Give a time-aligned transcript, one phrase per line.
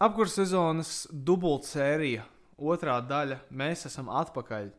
[0.00, 2.24] apkurss sezonas dubultsērija,
[2.56, 3.40] otrā daļa.
[3.52, 4.70] Mēs esam atpakaļ.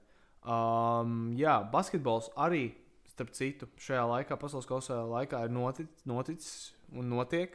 [0.42, 2.72] Um, jā, basketbols arī,
[3.12, 7.54] starp citu, šajā laikā, pasaules kausā laikā, ir notic, noticis un notiek.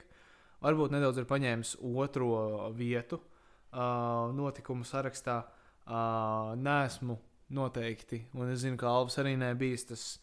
[0.62, 5.42] Varbūt nedaudz ir paņēmis otro vietu uh, notikumu sarakstā.
[5.86, 7.14] Uh, nesmu
[7.54, 10.16] noteikti, un es zinu, ka Alvis arī nebija tas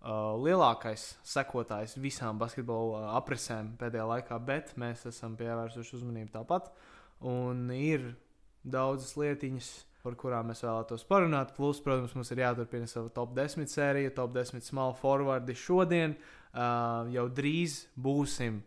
[0.00, 6.70] uh, lielākais sekotājs visām basketbola uh, aprisēm pēdējā laikā, bet mēs esam pievērsuši uzmanību tāpat.
[7.26, 8.12] Un ir
[8.64, 11.54] daudzas lietiņas, par kurām mēs vēlētos parunāt.
[11.56, 15.56] Plus, protams, mums ir jāturpina sava top 10 sērija, top 10 small forwardi.
[15.56, 18.62] Šodien uh, jau drīz būsim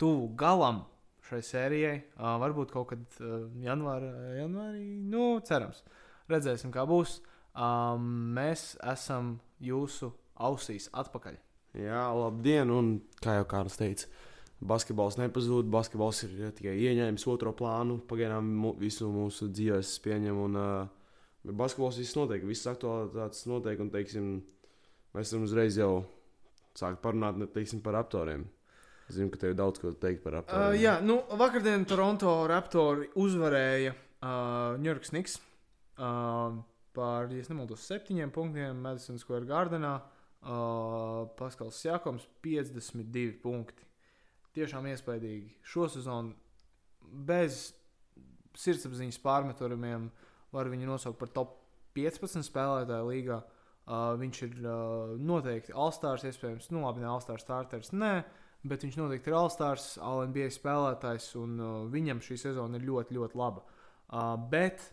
[0.00, 0.82] tuvu galam
[1.28, 1.98] šai sērijai.
[2.16, 5.84] Uh, varbūt kaut kad uh, janvāra, janvārī, nu, cerams.
[6.32, 7.20] Redzēsim, kā būs.
[7.52, 10.10] Um, mēs esam jūsu
[10.42, 11.36] ausīs atpakaļ.
[11.78, 14.08] Jā, labdien, un kā jau Kārlis teica,
[14.62, 15.68] basketbols nepazūd.
[15.72, 17.98] Basketbols ir tikai ieņēmis otro plānu.
[18.08, 18.48] Pagaidām
[18.80, 20.40] visu mūsu dzīves pieņem.
[20.46, 23.80] Un, uh, basketbols viss notiek, visas aktualitātes notiek.
[23.82, 24.32] Un, teiksim,
[25.16, 25.92] mēs varam uzreiz jau
[26.78, 28.46] sākt parunāt ne, teiksim, par aptoriem.
[29.10, 30.70] Es zinu, ka tev ir daudz ko teikt par aptoriem.
[30.70, 35.36] Uh, jā, nu, vakardien Toronto Raptori uzvarēja uh, New York Snigs
[35.98, 36.54] uh,
[36.96, 39.98] par, ja nemaldos, septiņiem punktiem Madison Square Gardenā.
[40.42, 43.91] Uh, Paskals Jākums 52 punkti.
[44.52, 45.54] Tiešām iespaidīgi.
[45.64, 46.34] Šo sezonu
[47.28, 47.70] bez
[48.58, 50.10] sirdsapziņas pārmetumiem
[50.52, 51.56] var viņu nosaukt par top
[51.96, 53.40] 15 spēlētāju līgā.
[53.82, 58.12] Uh, viņš ir uh, noteikti Alstārs, iespējams, nu labi, ne Alstārs starters, nē,
[58.68, 63.40] bet viņš noteikti ir Alstārs, LNB spēlētājs, un uh, viņam šī sezona ir ļoti, ļoti
[63.40, 63.64] laba.
[63.66, 64.86] Uh, bet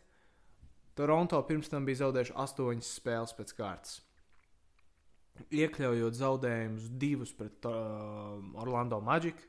[0.98, 4.00] Toronto pirms tam bija zaudējuši 8 spēles pēc kārtas
[5.50, 9.42] iekļaujot zaudējumus divus pret uh, Orlando Magic,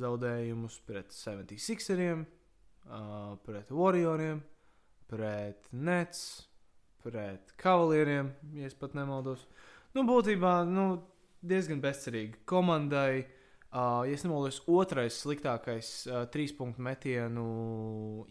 [0.00, 2.24] zaudējumus pret 76eriem,
[2.88, 4.42] uh, pret Warrioriem,
[5.10, 6.24] pret Nets,
[7.04, 9.46] pret Cavalieriem, ja es pat nemaldos.
[9.94, 10.88] Nu, būtībā nu,
[11.44, 12.40] diezgan bezcerīgi.
[12.48, 13.24] Komandai,
[13.70, 17.48] uh, ja nemaldos, otrais sliktākais uh, trīspunktu metienu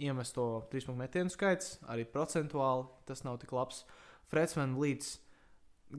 [0.02, 3.84] iemesto trīspunktu metienu skaits, arī procentuāli tas nav tik labs.
[4.32, 5.18] Freds Van Līdz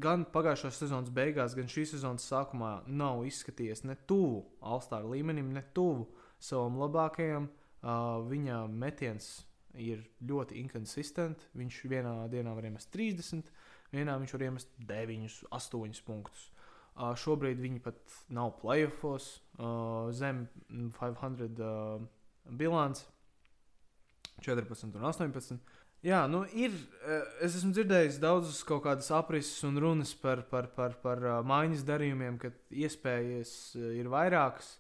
[0.01, 5.63] gan pagājušās sezonas beigās, gan šīs sezonas sākumā nav izskatījies ne tuvu Alstāra līmenim, ne
[5.77, 6.09] tuvu
[6.43, 7.51] savam labākajam.
[7.85, 9.45] Uh, viņa metiens
[9.77, 11.51] ir ļoti inkonsistents.
[11.59, 13.51] Viņš vienā dienā var iemest 30,
[13.93, 16.49] vienā viņš var iemest 9, 8 punktus.
[16.95, 17.99] Uh, šobrīd viņi pat
[18.31, 22.05] nav playoffs, uh, zem 500 uh,
[22.55, 23.03] bilants,
[24.45, 25.59] 14 un 18.
[26.05, 26.75] Jā, nu ir.
[27.09, 31.37] Eh, es esmu dzirdējis daudzas kaut kādas aprises un runas par, par, par, par uh,
[31.49, 34.75] maiņas darījumiem, ka iespējas uh, ir vairākas.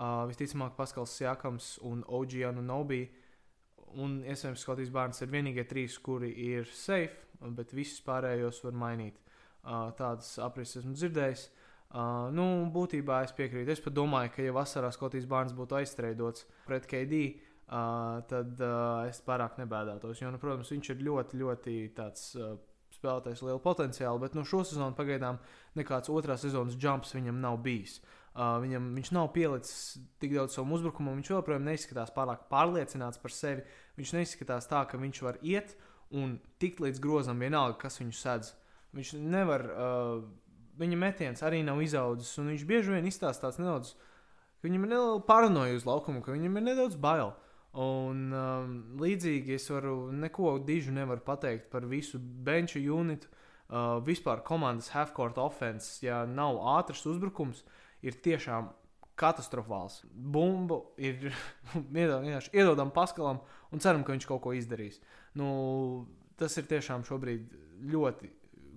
[0.00, 3.02] Uh, visticamāk, Paskals Jākams un Oģijānu Nobī.
[4.00, 9.20] Un iespējams, Skotijas bērns ir vienīgie trīs, kuri ir safe, bet visus pārējos var mainīt.
[9.60, 11.44] Uh, tādas aprises esmu dzirdējis.
[11.90, 13.68] Uh, nu, būtībā es piekrītu.
[13.68, 18.58] Es pat domāju, ka ja vasarā Skotijas bērns būtu aizstrēdots pret KD, uh, uh, tad
[18.58, 20.20] uh, es pārāk nebēdātos.
[20.20, 22.34] Jo, nu, protams, viņš ir ļoti, ļoti tāds.
[22.38, 22.58] Uh,
[23.00, 25.38] spēlētājs lielu potenciālu, bet no nu, šo sezonu pagaidām
[25.78, 28.00] nekāds otrās sezonas jumps viņam nav bijis.
[28.30, 33.34] Uh, viņam, viņš nav pielicis tik daudz savam uzbrukumam, viņš joprojām neizskatās pārāk pārliecināts par
[33.34, 33.64] sevi.
[33.98, 35.74] Viņš neizskatās tā, ka viņš var iet
[36.14, 38.54] un tikt līdz grozam, vienalga, kas viņu sedz.
[38.96, 40.22] Viņš nevar, uh,
[40.78, 43.94] viņa metiens arī nav izaudzis, un viņš bieži vien izstāsta nedaudz,
[44.58, 47.30] ka viņam ir neliela paranoja uz laukumu, ka viņam ir nedaudz bail.
[47.30, 53.30] Uh, Un um, līdzīgi es varu neko dižu nevaru pateikt par visu benču unitu.
[53.70, 57.62] Uh, vispār komandas half-court offense, ja nav ātrs uzbrukums,
[58.02, 58.72] ir tiešām
[59.20, 60.00] katastrofāls.
[60.10, 61.30] Bumbu ir
[61.94, 63.38] vienkārši iedodam paskalam
[63.70, 64.98] un ceram, ka viņš kaut ko izdarīs.
[65.38, 66.08] Nu,
[66.40, 67.54] tas ir tiešām šobrīd
[67.92, 68.32] ļoti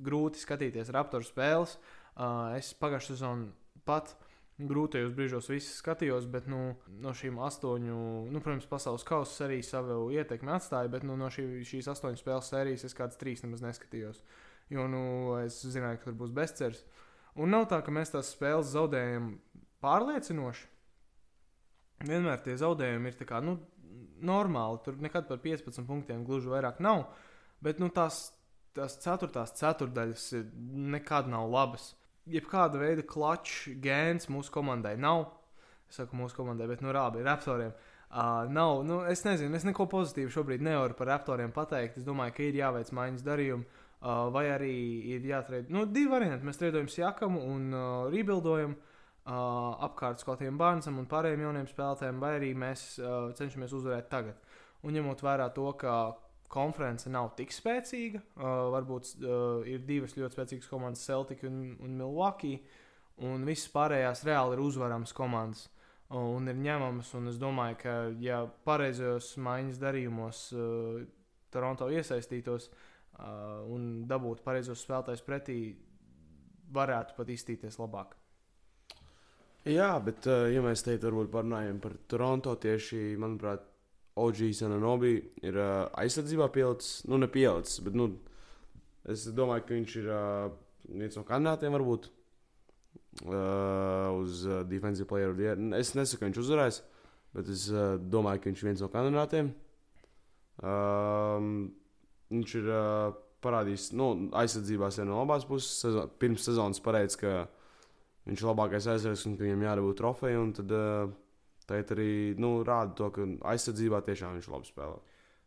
[0.06, 1.80] grūti skatīties Raptoru spēles.
[2.14, 3.50] Uh, es pagājušajā sezonā
[3.88, 4.14] pat
[4.62, 7.98] grūtajos brīžos visus skatījos, bet nu, no šīm astoņu,
[8.30, 12.52] nu, protams, pasaules kausa arī savu ietekmi atstāja, bet nu, no šī, šīs astoņu spēles
[12.54, 14.22] sērijas es kādas trīs nemaz neskatījos.
[14.74, 15.04] Jo nu,
[15.42, 16.84] es zināju, ka tur būs bezcerības.
[17.42, 19.34] Un nav tā, ka mēs tās spēles zaudējam
[19.84, 20.70] pārliecinoši.
[22.06, 23.58] Vienmēr tie zaudējumi ir kā, nu,
[24.24, 24.82] normāli.
[24.86, 27.08] Tur nekad par 15 punktiem gluži vairāk nav.
[27.64, 28.28] Bet nu, tās,
[28.78, 30.30] tās ceturtās ceturdaļas
[30.94, 31.94] nekad nav labas
[32.30, 35.26] jebkāda veida klačs gēns mūsu komandai nav.
[35.90, 37.74] Es saku mūsu komandai, bet nu rābi raptoriem.
[38.14, 41.98] Uh, nav, nu, es nezinu, es neko pozitīvu šobrīd nevaru par raptoriem pateikt.
[41.98, 44.74] Es domāju, ka ir jāveic maiņas darījumi, uh, vai arī
[45.16, 45.72] ir jāatrod.
[45.74, 46.46] Nu, divi varianti.
[46.46, 48.78] Mēs trādājam Jakamu un uh, rebuildojam.
[49.26, 54.40] uh, apkārt Skotiem Barnsam un pārējiem jauniem spēlētājiem, vai arī mēs uh, cenšamies uzvarēt tagad.
[54.84, 56.16] Un ņemot vērā to, ka
[56.54, 61.98] konference nav tik spēcīga, uh, varbūt uh, ir divas ļoti spēcīgas komandas, Celtic un, un
[62.00, 62.62] Milwaukee,
[63.26, 65.68] un visas pārējās reāli ir uzvaramas komandas.
[66.14, 71.00] Un ir ņemamas, un es domāju, ka, ja pareizajos maiņas darījumos uh,
[71.54, 75.58] Toronto iesaistītos uh, un dabūtu pareizos spēlētājus pretī,
[76.74, 78.14] varētu pat izstīties labāk.
[79.70, 83.66] Jā, bet, uh, ja mēs teikt, varbūt parunājam par Toronto, tieši, manuprāt,
[84.16, 88.12] OGs un Anobi ir uh, aizsardzībā pielicis, nu, ne pielicis, bet, nu,
[89.10, 90.52] es domāju, ka viņš ir uh,
[90.90, 92.10] viens no kandidātiem, varbūt,
[93.26, 95.60] uh, uz uh, Defensive Player of the Year.
[95.80, 96.80] Es nesaku, ka viņš uzvarēs,
[97.34, 99.52] bet es uh, domāju, ka viņš ir viens no kandidātiem.
[100.62, 101.50] Um,
[102.34, 105.74] viņš ir uh, parādījis, nu, aizsardzībās jau no abās puses.
[105.84, 107.34] Sezon, pirms sezonas pareizi, ka
[108.30, 110.46] viņš ir labākais aizsargs un ka viņam jādabūt trofeju.
[110.60, 111.14] Tad uh,
[111.70, 112.12] tagad arī
[112.42, 115.02] nu, rāda to, ka aizsardzībā tiešām viņš labi spēlē.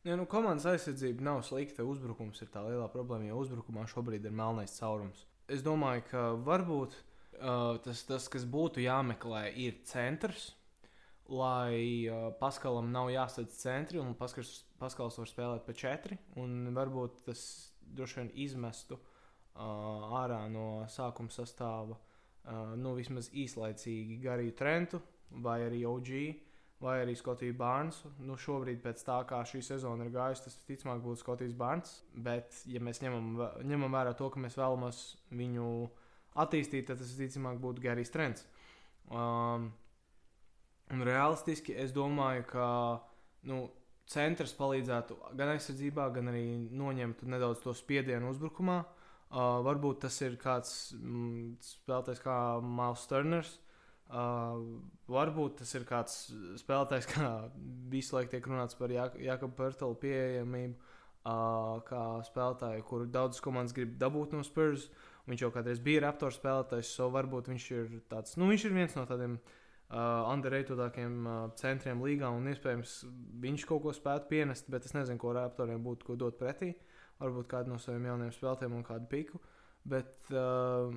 [0.07, 1.83] Ja, nu, komandas aizsardzība nav slikta.
[1.83, 5.25] Uzbrukums ir tā lielā problēma, jo uzbrukumā šobrīd ir melnais caurums.
[5.51, 10.53] Es domāju, ka varbūt uh, tas, tas, kas būtu jāmeklē, ir centrs.
[11.27, 16.21] Lai uh, Paskalam nav jāsadz centri, un Paskals, Paskals var spēlēt pa četri.
[16.37, 17.43] Varbūt tas
[17.83, 25.61] droši vien izmestu uh, ārā no sākuma sastāva uh, nu, vismaz īslaicīgi Gariju Trentu, vai
[25.67, 26.11] arī OG,
[26.81, 28.11] vai arī Skotiju Bārnsu.
[28.25, 32.01] Nu, šobrīd, pēc tā kā šī sezona ir gājusi, tas visticamāk būtu Skotijas Bārns.
[32.13, 33.33] Bet, ja mēs ņemam,
[33.65, 35.01] ņemam vērā to, ka mēs vēlamies
[35.37, 35.71] viņu
[36.37, 38.47] attīstīt, tad tas visticamāk būtu Garijs Trents.
[39.09, 39.71] Um,
[40.93, 42.69] un realistiski es domāju, ka
[43.49, 43.65] nu,
[44.11, 48.83] centrs palīdzētu gan aizsardzībā, gan arī noņemtu nedaudz to spiedienu uzbrukumā.
[49.27, 53.57] Uh, varbūt tas ir kāds mm, spēlētājs kā Miles Turners.
[54.07, 54.61] Uh,
[55.11, 56.29] varbūt tas ir kāds
[56.61, 57.31] spēlētājs, kā
[57.91, 60.77] visu laiku tiek runāts par Jā Jākabu Pērtalu pieejamību,
[61.27, 64.89] uh, kā spēlētāju, kuru daudzas komandas grib dabūt no Spurs.
[65.27, 68.95] Viņš jau kādreiz bija Raptors spēlētājs, so varbūt viņš ir tāds, nu viņš ir viens
[68.95, 69.99] no tādiem uh,
[70.31, 73.01] underratedākiem uh, centriem līgā, un iespējams
[73.43, 76.77] viņš kaut ko spētu pienest, bet es nezinu, ko Raptoriem būtu ko dot pretī.
[77.19, 79.43] Varbūt kādu no saviem jauniem spēlētājiem un kādu piku.
[79.87, 80.95] Bet, uh,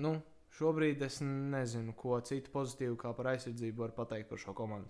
[0.00, 0.14] nu,
[0.56, 4.88] šobrīd es nezinu, ko citu pozitīvu kā par aizsardzību var pateikt par šo komandu.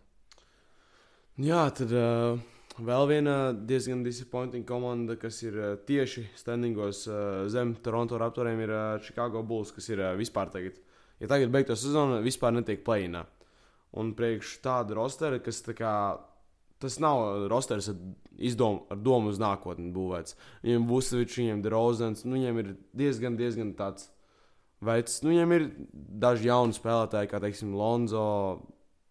[1.42, 2.38] Jā, tad uh,
[2.80, 8.72] vēl viena diezgan disappointing komanda, kas ir uh, tieši standingos uh, zem Toronto Raptoriem, ir
[8.72, 10.78] uh, Chicago Bulls, kas ir uh, vispār tagad.
[11.20, 13.26] Ja tagad beigtos sezona, vispār netiek plēnā.
[13.96, 15.92] Un priekš tāda rostera, kas tā kā
[16.80, 18.00] tas nav rosters ar,
[18.36, 20.36] izdom, ar domu uz nākotni būvēts.
[20.64, 24.10] Viņam būs Vucevičs, viņam ir Rozens, nu, viņam ir diezgan, diezgan tāds
[24.86, 25.20] veids.
[25.24, 25.66] Nu, viņam ir
[26.22, 28.24] daži jauni spēlētāji, kā teiksim, Lonzo,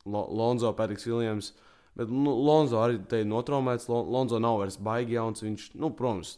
[0.06, 1.52] Lo, Lonzo Patriks Viljams.
[1.96, 3.88] Bet nu, Lonzo arī te ir notraumēts.
[3.90, 5.44] Lonzo nav vairs baigi jauns.
[5.46, 6.36] Viņš, nu, protams,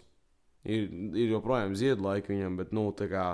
[0.68, 3.28] ir, ir joprojām ziedlaika viņam, bet, nu, tā kā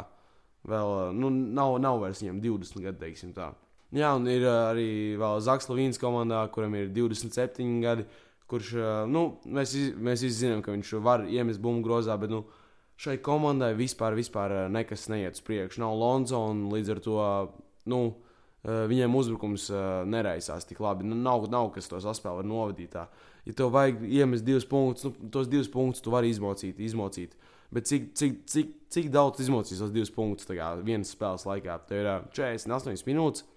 [0.70, 3.52] vēl, nu, nav, nav vairs viņam 20 gadi, teiksim tā.
[3.94, 4.90] Jā, un ir arī
[5.22, 8.08] vēl Zaks Lavīns komandā, kuram ir 27 gadi.
[8.50, 8.74] Kurš,
[9.10, 12.44] nu, mēs, mēs visi zinām, ka viņš var iemest bumbu grozā, bet nu,
[13.00, 15.82] šai komandai vispār, vispār nekas neiet uz priekšu.
[15.84, 17.18] Nav Lonzo, un līdz ar to
[17.92, 18.02] nu,
[18.64, 19.68] viņiem uzbrukums
[20.08, 21.08] neraisās tik labi.
[21.08, 22.94] Nu, nav, nav kas to saspēli var novadīt.
[22.96, 23.08] Tā.
[23.48, 26.80] Ja tev vajag iemest divus punktus, nu, tos divus punktus tu vari izmocīt.
[26.80, 27.36] izmocīt.
[27.74, 30.48] Bet cik, cik, cik, cik daudz izmocīs tos divus punktus
[30.86, 31.80] vienas spēles laikā?
[31.90, 33.48] Tev ir 48 minūtes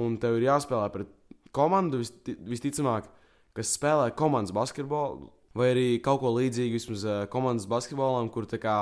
[0.00, 1.10] un tev ir jāspēlē pret
[1.52, 3.10] komandu visti, visticamāk,
[3.56, 5.28] kas spēlē komandas basketbolu,
[5.58, 8.76] vai arī kaut ko līdzīgu vismaz uh, komandas basketbolam, kur kā,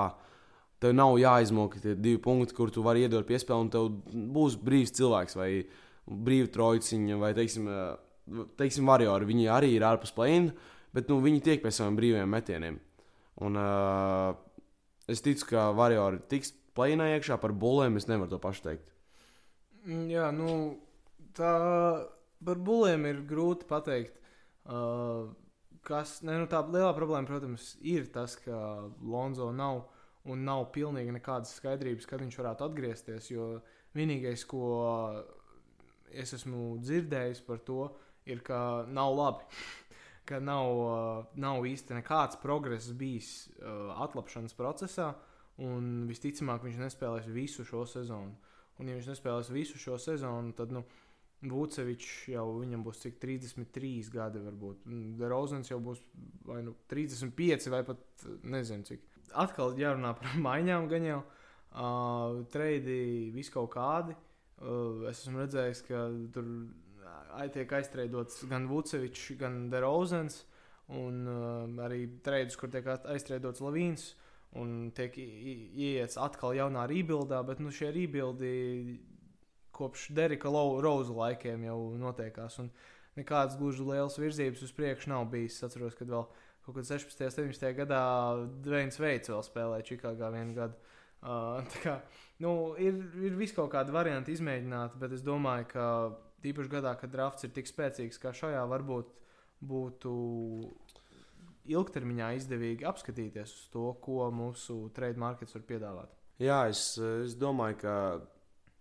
[0.83, 3.89] tev nav jāizmoka tie divi punkti, kur tu vari iedot piespēli, un tev
[4.35, 5.51] būs brīvs cilvēks vai
[6.11, 9.29] brīva trojciņa, vai teiksim, uh, teiksim variori.
[9.29, 10.55] Viņi arī ir ārpus plēna,
[10.97, 12.79] bet nu, viņi tiek pie saviem brīviem metieniem.
[13.41, 14.35] Un, uh,
[15.11, 18.91] es ticu, ka variori tiks plēnā iekšā par bulēm, es nevaru to pašu teikt.
[19.87, 20.55] Mm, jā, nu,
[21.37, 21.53] tā
[22.45, 24.17] par bulēm ir grūti pateikt.
[24.71, 25.31] Uh,
[25.87, 28.57] kas, ne, nu, tā lielā problēma, protams, ir tas, ka
[29.01, 29.85] Lonzo nav
[30.29, 33.31] un nav pilnīgi nekādas skaidrības, kad viņš varētu atgriezties.
[33.33, 33.47] Jo
[33.97, 34.65] vienīgais, ko
[36.11, 37.87] es esmu dzirdējis par to,
[38.29, 39.49] ir, ka nav labi.
[40.31, 45.11] ka nav, nav īsti nekāds progress bijis uh, atlapšanas procesā,
[45.61, 48.37] un visticamāk viņš nespēlēs visu šo sezonu.
[48.79, 50.85] Un, ja viņš nespēlēs visu šo sezonu, tad nu,
[51.41, 54.83] Vucevičs jau viņam būs cik 33 gadi, varbūt.
[55.31, 56.03] Rozens jau būs
[56.45, 59.07] vai nu 35 vai pat nezinu cik.
[59.41, 64.17] Atkal jārunā par maiņām, gan jau uh, treidi vis kaut kādi.
[64.61, 66.05] Uh, es esmu redzējis, ka
[66.35, 66.51] tur
[67.55, 70.43] tiek aiztreidots gan Vucevičs, gan Derozens,
[70.93, 74.11] un uh, arī treidus, kur tiek aiztreidots Lavīns.
[74.59, 78.49] Un tiek ieiets atkal jaunā rebuildā, bet nu, šie rebuildi
[79.77, 82.59] kopš Derika Roza laikiem jau notiekās.
[82.63, 82.71] Un
[83.19, 85.59] nekādas gluži lielas virzības uz priekšu nav bijis.
[85.59, 86.27] Es atceros, kad vēl
[86.65, 87.23] kaut kad 16.
[87.27, 87.71] un 17.
[87.79, 88.03] gadā
[88.65, 90.79] Dveins Veits vēl spēlēja Čikāgā vienu gadu.
[91.21, 91.99] Uh, kā,
[92.41, 95.87] nu, ir, ir vis kaut kādi varianti izmēģināti, bet es domāju, ka
[96.45, 99.11] tīpaši gadā, kad drafts ir tik spēcīgs kā šajā, varbūt
[99.61, 100.15] būtu
[101.71, 106.17] ilgtermiņā izdevīgi apskatīties uz to, ko mūsu trade markets var piedāvāt.
[106.41, 106.95] Jā, es,
[107.27, 107.95] es domāju, ka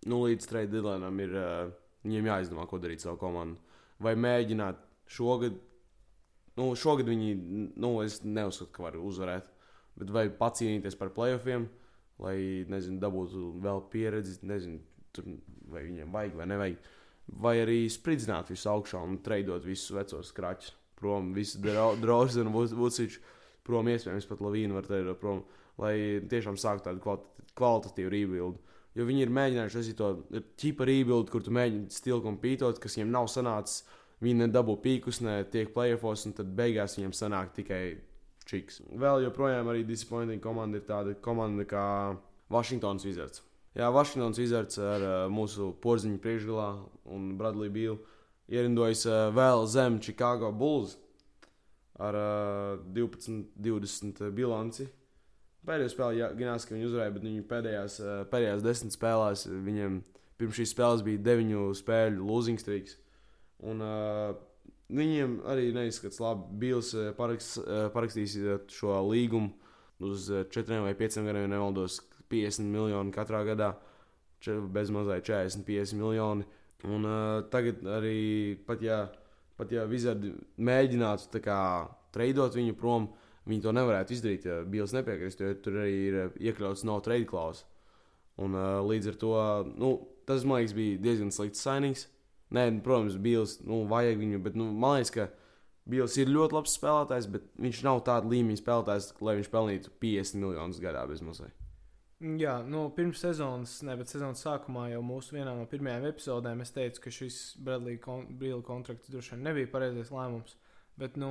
[0.08, 1.72] nu, līdz trade deadline ir uh,
[2.06, 3.58] viņiem jāizdomā, ko darīt savu komandu.
[4.00, 4.80] Vai mēģināt
[5.10, 5.58] šogad,
[6.56, 7.34] nu, šogad viņi,
[7.80, 9.50] nu, es neuzskatu, ka var uzvarēt,
[10.00, 11.68] bet vai pacīnīties par playoffiem,
[12.20, 12.36] lai,
[12.70, 14.80] nezinu, dabūtu vēl pieredzi, nezinu,
[15.16, 15.28] tur,
[15.70, 16.90] vai viņiem vajag vai nevajag.
[17.40, 23.20] Vai arī spridzināt visu augšā un treidot visus vecos kraķus prom, visu draugu un vuciču
[23.66, 25.44] prom, iespējams, pat lavīnu var treidot prom,
[25.80, 25.94] lai
[26.28, 27.28] tiešām sāktu tādu kvalit
[27.58, 28.58] kvalitatīvu rebuild.
[28.98, 30.10] Jo viņi ir mēģinājuši arī to
[30.58, 33.84] ķipa rebuild, kur tu mēģini stilu kompītot, kas viņiem nav sanācis.
[34.20, 37.84] Viņi nedabū pīkus, ne tiek playoffs, un tad beigās viņiem sanāk tikai
[38.50, 38.82] čiks.
[38.90, 41.84] Vēl joprojām arī disappointing komanda ir tāda komanda kā
[42.52, 43.44] Washingtons Wizards.
[43.78, 46.70] Jā, Vašingtons Wizards ar uh, mūsu porziņu priekšgalā
[47.14, 48.00] un Bradley Bīlu
[48.50, 50.96] ierindojas uh, vēl zem Chicago Bulls
[52.02, 54.88] ar uh, 12-20 bilanci.
[55.68, 59.98] Pēdējā spēlē Ganās, ka viņi uzvarēja, bet viņi pēdējās, uh, pēdējās desmit spēlēs viņiem
[60.40, 62.96] pirms šīs spēles bija deviņu spēļu losing streaks.
[63.68, 64.30] Un, uh,
[64.88, 66.48] viņiem arī neizskatās labi.
[66.62, 67.60] Bils uh, parakst,
[67.94, 68.38] parakstīs
[68.72, 69.52] šo līgumu
[70.00, 72.00] uz četriem vai pieciem gadiem, ja nemaldos,
[72.32, 73.74] 50 miljoni katrā gadā,
[74.72, 76.46] bez mazliet 40, 50 miljoni.
[76.88, 79.02] Un uh, tagad arī pat ja,
[79.60, 81.60] pat ja Vizardi mēģinātu kā,
[82.14, 83.10] treidot viņu prom,
[83.50, 87.66] viņi to nevarētu izdarīt, ja Bils nepiekrist, jo tur arī ir iekļauts no trade klausas.
[88.40, 89.34] Un uh, līdz ar to
[89.74, 89.92] nu,
[90.28, 92.06] tas, man liekas, bija diezgan slikts signings.
[92.54, 95.28] Nē, protams, Bils, nu, vajag viņu, bet nu, man liekas, ka
[95.90, 100.42] Bils ir ļoti labs spēlētājs, bet viņš nav tāds līmeņa spēlētājs, lai viņš pelnītu 50
[100.42, 101.56] miljonus gadā bez mazliet.
[102.20, 106.74] Jā, nu, pirms sezonas, ne, bet sezonas sākumā jau mūsu vienā no pirmajām epizodēm es
[106.76, 110.58] teicu, ka šis Bradley kon Brīla kontrakts droši vien nebija pareizais lēmums.
[111.00, 111.30] Bet, nu,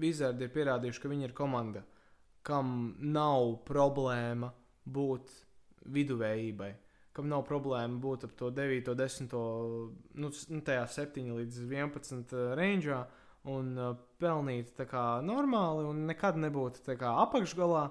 [0.00, 1.84] Vizardi ir pierādījuši, ka viņi ir komanda,
[2.46, 4.50] kam nav problēma
[4.84, 5.30] būt
[5.94, 6.70] viduvējībai,
[7.14, 9.36] kam nav problēma būt ap to 9, 10,
[10.18, 13.04] nu, nu tajā 7 līdz 11 rangeā
[13.52, 17.84] un uh, pelnīt kā normāli un nekad nebūt kā apakšgalā.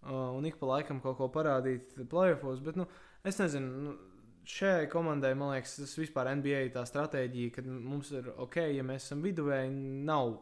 [0.00, 2.62] Uh, un ik pa laikam kaut ko parādīt playoffs.
[2.64, 2.86] Bet, nu,
[3.26, 3.96] es nezinu, nu,
[4.48, 9.08] šai komandai, man liekas, tas vispār NBA tā stratēģija, ka mums ir ok, ja mēs
[9.08, 9.74] esam viduvēji,
[10.08, 10.38] nav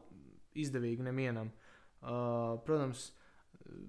[0.56, 1.52] izdevīgi nevienam.
[1.98, 3.10] Uh, protams,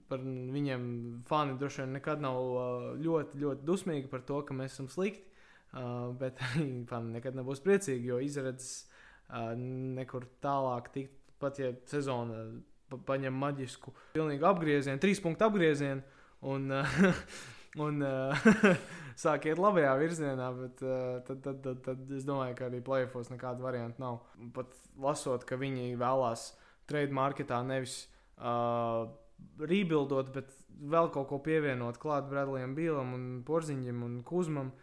[0.10, 0.84] par viņiem
[1.30, 5.28] fani droši vien nekad nav uh, ļoti, ļoti dusmīgi par to, ka mēs esam slikti.
[5.70, 6.42] Uh, bet
[6.90, 8.88] fani nekad nebūs priecīgi, jo izredzes
[9.30, 12.48] uh, nekur tālāk tikt, pat ja sezona
[12.90, 16.02] pa paņem maģisku, pilnīgi apgriezienu, trīs punktu apgriezienu
[16.50, 16.96] un, uh,
[17.78, 18.50] un uh,
[19.24, 20.50] sāk iet labajā virzienā.
[20.58, 24.22] Bet uh, tad, tad, tad, tad es domāju, ka arī plēfos nekāda varianta nav.
[24.56, 26.52] Pat lasot, ka viņi vēlās
[26.90, 28.02] trade marketā nevis
[28.40, 29.06] uh,
[29.60, 30.52] rebuildot, bet
[30.90, 34.74] vēl kaut ko pievienot klāt Bradleyam Bīlam un Porziņam un Kuzmam.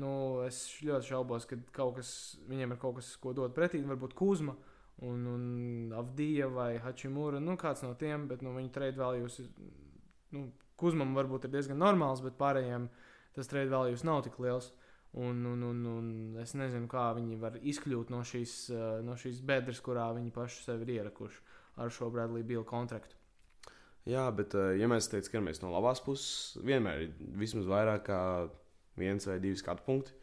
[0.00, 0.10] Nu,
[0.46, 2.10] es ļoti šaubos, ka kaut kas,
[2.48, 3.82] viņiem ir kaut kas, ko dot pretī.
[3.84, 4.54] Varbūt Kuzma
[5.04, 7.42] un, un Avdija vai Hačimūra.
[7.44, 9.50] Nu, kāds no tiem, bet nu, viņu trade values ir.
[10.32, 10.46] Nu,
[10.80, 12.88] Kuzmam varbūt ir diezgan normāls, bet pārējiem
[13.36, 14.72] tas trade values nav tik liels.
[15.12, 16.06] Un, un, un, un
[16.40, 18.54] es nezinu, kā viņi var izkļūt no šīs,
[19.04, 21.42] no šīs bedres, kurā viņi paši sevi ir ierakuši
[21.84, 23.18] ar šo Bradley Bill kontraktu.
[24.08, 28.22] Jā, bet, ja mēs teicām, ka mēs no labās puses vienmēr ir vismaz vairāk kā
[28.98, 30.16] viens vai divi skatu punkti.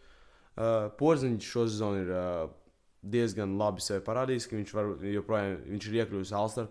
[0.60, 2.50] Uh, Porziņš šo sezonu ir uh,
[3.00, 6.68] diezgan labi sevi parādījis, ka viņš, var, joprojām, viņš ir iekļuvis Alstar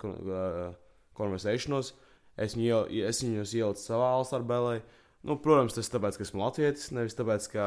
[1.17, 1.95] konversēšanos.
[2.38, 4.78] Es, viņu, es viņus ielicu savā Alstar bēlē.
[5.26, 7.64] Nu, protams, tas ir tāpēc, ka esmu Latvijas, nevis tāpēc, ka,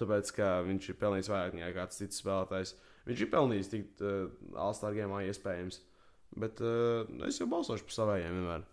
[0.00, 2.74] tāpēc, ka viņš ir pelnījis vairāk nekā kāds cits spēlētājs.
[3.08, 4.26] Viņš ir pelnījis tikt uh,
[4.60, 5.80] Alstar gēmā iespējams.
[6.38, 8.66] Bet uh, es jau balsošu par saviem vienmēr.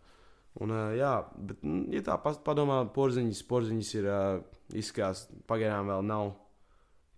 [0.61, 1.13] Un, uh, jā,
[1.49, 4.43] bet, ja tā padomā, porziņš, porziņš ir uh,
[4.75, 6.35] izskatās, pagaidām vēl nav.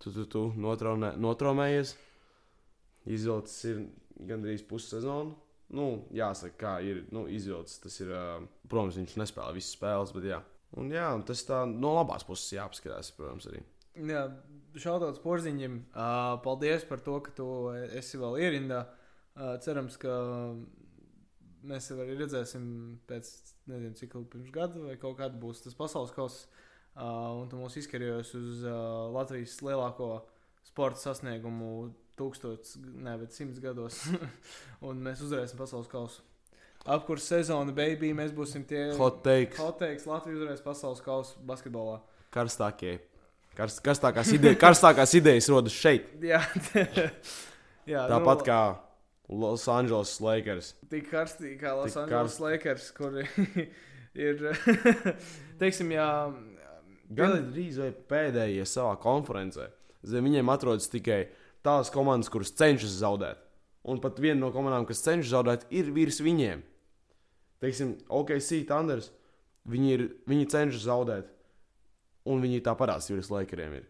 [0.00, 1.96] Tu, tu, tu notraumē, notraumējies.
[3.10, 3.82] Izvilcis ir
[4.28, 5.34] gandrīz pussezonu.
[5.70, 7.78] Nu, jāsaka, kā ir nu, izvilcis.
[7.82, 8.10] Tas ir,
[8.70, 10.40] protams, viņš nespēlē visas spēles, bet jā.
[10.78, 13.62] Un, jā, tas tā no labās puses jāapskatās, protams, arī.
[14.10, 14.24] Jā,
[14.78, 15.80] šautauts porziņam.
[15.90, 17.46] Uh, paldies par to, ka tu
[17.98, 18.84] esi vēl ierindā.
[19.34, 20.14] Uh, cerams, ka
[21.66, 22.64] mēs arī redzēsim
[23.08, 23.30] pēc,
[23.70, 26.46] nezinu, cik ilgi pirms gada vai kaut kāda būs tas pasaules kausa.
[26.90, 30.24] Uh, un tu mūs izkarījies uz uh, Latvijas lielāko
[30.66, 34.02] sporta sasniegumu tūkstotis, ne, bet simts gados.
[34.86, 36.22] un mēs uzvarēsim pasaules kausu.
[36.88, 39.58] Apkurss sezona, baby, mēs būsim tie Hot takes.
[39.60, 41.98] Hot takes Latvijas uzvarēs pasaules kausu basketbolā.
[42.32, 42.98] Karstākie.
[43.58, 46.06] Karst, karstākās, ide karstākās idejas rodas šeit.
[46.32, 46.40] Jā,
[47.90, 48.60] Jā Tāpat kā
[49.28, 50.72] Los Angeles Lakers.
[50.92, 53.26] Tik karstīgi kā Los Tik Angeles karst- Lakers, kuri
[54.14, 54.46] ir,
[55.60, 56.08] teiksim, jā,
[57.10, 59.66] Gan drīz vai pēdējie savā konferencē.
[60.06, 61.24] Zem viņiem atrodas tikai
[61.66, 63.38] tās komandas, kuras cenšas zaudēt.
[63.88, 66.62] Un pat viena no komandām, kas cenšas zaudēt, ir virs viņiem.
[67.60, 69.10] Teiksim, OKC Thunders.
[69.68, 71.28] Viņi, ir, viņi cenšas zaudēt.
[72.28, 73.74] Un viņi tā parādās virs Lakeriem.
[73.80, 73.86] Ir.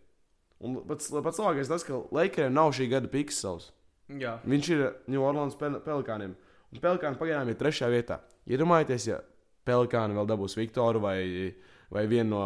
[0.61, 3.71] Un pats, pats labākais tas, ka Lakeriem nav šī gada piksels.
[4.11, 6.35] jā, Viņš ir New Orleans Pel- Pelikāniem.
[6.71, 8.21] Un Pelikāni pagaidām ir trešajā vietā.
[8.47, 9.21] Iedomājieties, ja
[9.67, 11.55] Pelikāni vēl dabūs Viktoru vai,
[11.91, 12.43] vai vienu no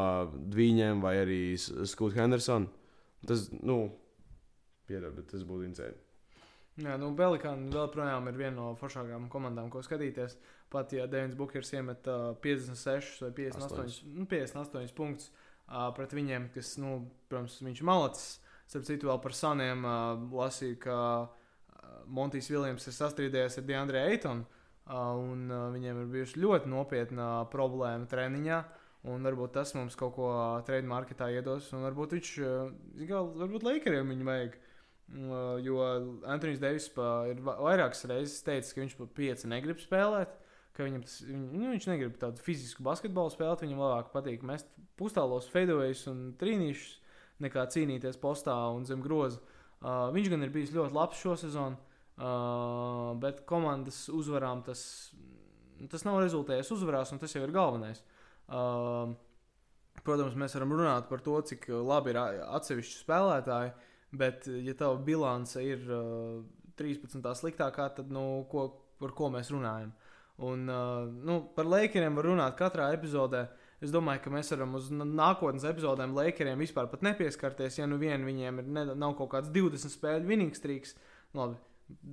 [0.54, 2.68] viņiem, vai arī Skūtu Hendersonu.
[3.26, 3.90] Tas, nu,
[4.88, 5.96] piedod, bet tas būtu insēni.
[6.82, 10.36] jā, nu, Belikāna vēl projām ir viena no foršākām komandām, ko skatīties.
[10.72, 14.00] Pat ja Devins Bukers iemet uh, 56 vai 58, Astoņus.
[14.10, 16.96] nu, 58 punktus uh, pret viņiem, kas, nu,
[17.30, 18.40] protams, viņš malacis.
[18.66, 21.44] Starp citu, vēl par saniem uh, lasīju, ka uh,
[22.10, 24.48] Montijs Viljams ir sastrīdējies ar Deandre Eitonu.
[24.84, 28.58] Uh, un uh, viņiem ir bijusi ļoti nopietna problēma treniņā.
[29.12, 30.28] Un varbūt tas mums kaut ko
[30.66, 31.70] trade marketā iedos.
[31.76, 34.58] Un varbūt viņš, uh, varbūt Lakeriem viņu vajag.
[35.12, 35.76] Uh, jo
[36.26, 36.88] Antonius Deivis
[37.28, 40.32] ir va- vairākas reizes teicis, ka viņš pat pieci negrib spēlēt.
[40.74, 43.62] Viņam tas, viņ, nu, viņš negrib tādu fizisku basketbolu spēlēt.
[43.62, 44.66] Viņam labāk patīk mest
[44.98, 46.96] pustālos, fadeaways un trīnīšus,
[47.44, 49.42] nekā cīnīties postā un zem groza.
[49.84, 51.76] Uh, viņš gan ir bijis ļoti labs šo sezonu,
[52.16, 55.12] uh, bet komandas uzvarām tas,
[55.92, 58.00] tas nav rezultējies uzvarās, un tas jau ir galvenais.
[58.48, 59.12] Uh,
[60.02, 63.74] protams, mēs varam runāt par to, cik labi ir atsevišķi spēlētāji,
[64.18, 66.40] bet, ja tava bilance ir uh,
[66.78, 67.20] 13.
[67.38, 68.68] sliktākā, tad nu, ko,
[69.02, 69.92] par ko mēs runājam?
[70.42, 73.44] Un, uh, nu, par Lakeriem var runāt katrā epizodē.
[73.84, 77.78] Es domāju, ka mēs varam uz nākotnes epizodēm Lakeriem vispār nepieskarties.
[77.78, 80.96] Ja nu vien viņiem ir, ne, nav kaut kāds 20 spēļu winning streaks,
[81.34, 81.60] nu, labi,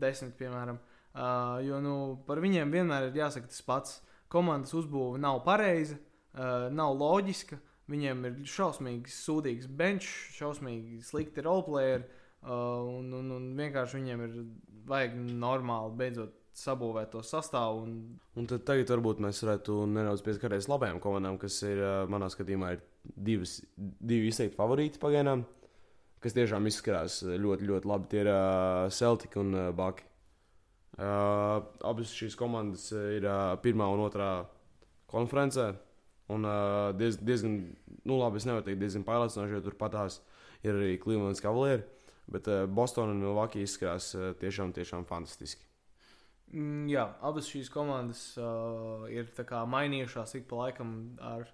[0.04, 0.82] 10 piemēram.
[1.12, 1.96] Uh, jo nu,
[2.28, 4.00] par viņiem vienmēr ir jāsaka tas pats.
[4.32, 7.58] Komandas uzbūve nav pareiza, uh, nav loģiska.
[7.92, 12.06] Viņiem ir šausmīgi sūdīgs bench, šausmīgi slikti roleplayeri.
[12.42, 14.38] Uh, un, un, un vienkārši viņiem ir
[14.90, 17.84] vajag normāli beidzot sabūvēt to sastāvu.
[17.86, 17.98] Un,
[18.40, 22.76] Un tad tagad varbūt mēs varētu nedaudz pieskarties labajām komandām, kas ir ā, manā skatījumā
[22.76, 25.46] ir divas, divi izteikti favorīti pagaidām,
[26.24, 28.10] kas tiešām izskatās ļoti, ļoti labi.
[28.12, 30.08] Tie ir uh, Celtic un uh, Baki.
[31.02, 34.32] Uh, abas šīs komandas ir uh, pirmā un otrā
[35.12, 35.72] konferencē.
[36.32, 37.58] Un uh, diez, diezgan,
[38.08, 40.22] nu labi, es nevaru teikt, diezgan pārliecinoši, jo turpat tās
[40.64, 41.84] ir arī Cleveland Cavalieri.
[42.32, 45.66] Bet uh, Boston un Milwaukee izskatās uh, tiešām, tiešām fantastiski.
[46.60, 49.32] mm, jā, abas šīs komandas uh, ir
[49.76, 51.48] mainījušās ik pa laikam ar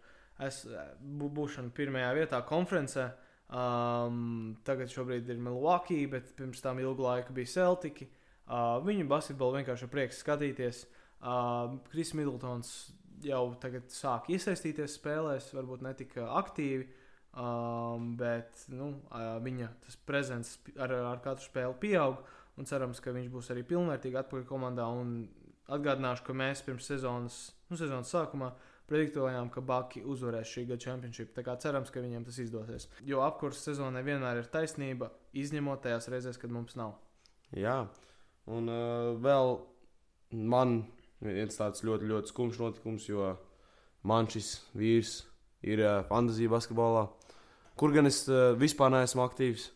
[0.43, 0.63] es,
[1.01, 3.11] bū, būšanu pirmajā vietā konferencē.
[3.47, 8.09] Um, tagad šobrīd ir Milwaukee, bet pirms tam ilgu laiku bija Celtics.
[8.47, 10.85] Uh, viņu basketbolu vienkārši ir prieks skatīties.
[11.17, 12.73] Uh, Kris Middletons
[13.25, 16.87] jau tagad sāk iesaistīties spēlēs, varbūt ne tik uh, aktīvi,
[17.33, 22.23] um, bet nu, uh, viņa tas prezents ar, ar katru spēli pieaug.
[22.65, 24.87] Cerams, ka viņš būs arī pilnvērtīgi atpakaļ komandā.
[25.69, 27.35] Atgādināšu, ka mēs pirms sezonas,
[27.69, 28.47] nu, sezonas sākumā
[28.87, 31.33] prediktojām, ka Baki uzvarēs šī gada čempionšību.
[31.35, 32.87] Tā kā cerams, ka viņiem tas izdosies.
[33.05, 36.95] Jo apkurss sezonai vienmēr ir taisnība, izņemot tajās reizēs, kad mums nav.
[37.55, 37.81] Jā,
[38.49, 39.57] un uh, vēl
[40.31, 40.79] man
[41.23, 43.31] viens tāds ļoti, ļoti skumjš notikums, jo
[44.07, 45.21] man šis vīrs
[45.65, 47.07] ir uh, fantāzija basketbolā,
[47.79, 49.71] kur gan es uh, vispār neesmu aktīvs.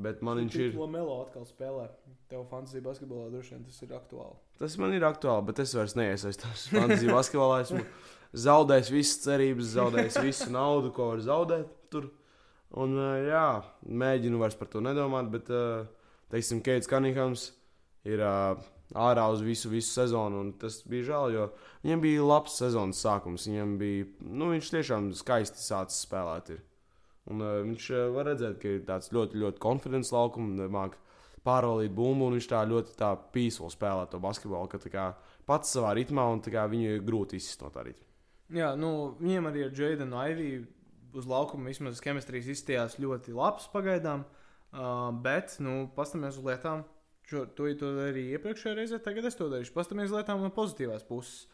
[0.00, 0.76] Bet man viņš ir.
[0.78, 1.88] Lamelo atkal spēlē.
[2.30, 4.38] Tev fantāzija basketbolā droši vien tas ir aktuāli.
[4.60, 7.58] Tas man ir aktuāli, bet es vairs neiesaistos fantāzija basketbolā.
[7.66, 7.82] Esmu
[8.46, 12.08] zaudējis visas cerības, zaudējis visu naudu, ko var zaudēt tur.
[12.70, 13.46] Un, uh, jā,
[13.82, 15.50] mēģinu vairs par to nedomāt, bet,
[16.30, 17.48] teiksim, Keits Kanihams
[18.06, 18.22] ir
[18.94, 20.46] ārā uz visu, visu sezonu.
[20.60, 21.46] Tas bija žēl, jo
[21.84, 23.46] viņam bija labs sezonas sākums.
[23.50, 26.56] Viņam bija, nu, viņš tiešām skaisti sācis spēlēt.
[26.56, 26.64] Ir.
[27.30, 31.06] Un, uh, viņš uh, var redzēt, ka ir tāds ļoti, ļoti konfidents laukums, mākslinieks
[31.46, 35.06] pārvaldīt bumbu, un viņš tā ļoti tā pīsli spēlē to basketbolu, ka kā
[35.48, 38.06] pats savā ritmā, un viņu ir grūti izsist no tā ritma.
[38.50, 40.66] Jā, nu, viņiem arī ar Jēdenu Aiviju
[41.14, 44.24] uz laukuma vismaz ķemistrijas izstījās ļoti labs pagaidām.
[44.70, 46.84] Uh, bet, nu, paskatāmies uz lietām.
[47.30, 49.70] Šo, to, to arī iepriekšējā reizē, tagad es to darīšu.
[49.76, 51.44] Paskatāmies uz lietām no pozitīvās puses.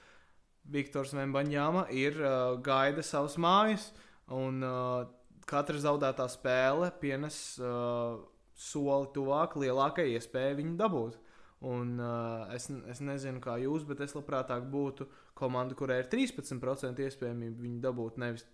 [0.72, 3.90] Viktors Vembaņāma ir uh, gaida savas mājas,
[4.32, 5.04] un uh,
[5.46, 8.16] katra zaudētā spēle pienes uh,
[8.56, 11.20] soli tuvāk lielākai iespējai viņu dabūt.
[11.68, 17.04] Un, uh, es, es nezinu, kā jūs, bet es labprātāk būtu komanda, kurai ir 13%
[17.04, 18.48] iespējamība viņu dabūt, nevis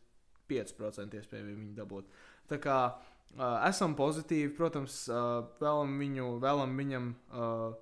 [0.50, 2.12] 5% iespējamība viņu dabūt.
[2.50, 7.73] Tā kā uh, esam pozitīvi, protams, uh, vēlam, viņu, vēlam viņam uh,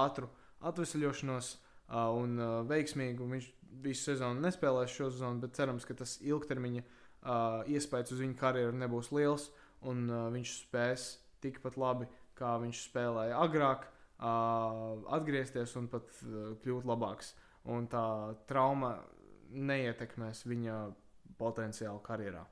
[0.00, 0.28] ātru
[0.66, 3.26] atvesaļošanos uh, un uh, veiksmīgu.
[3.32, 3.48] Viņš
[3.82, 8.76] visu sezonu nespēlēs šo sezonu, bet cerams, ka tas ilgtermiņa uh, iespējas uz viņa karjeru
[8.76, 9.50] nebūs liels
[9.88, 11.06] un uh, viņš spēs
[11.40, 13.86] tikpat labi, kā viņš spēlēja agrāk,
[14.20, 17.34] uh, atgriezties un pat uh, kļūt labāks.
[17.70, 18.04] Un tā
[18.48, 18.94] trauma
[19.50, 20.76] neietekmēs viņa
[21.40, 22.44] potenciālu karjerā.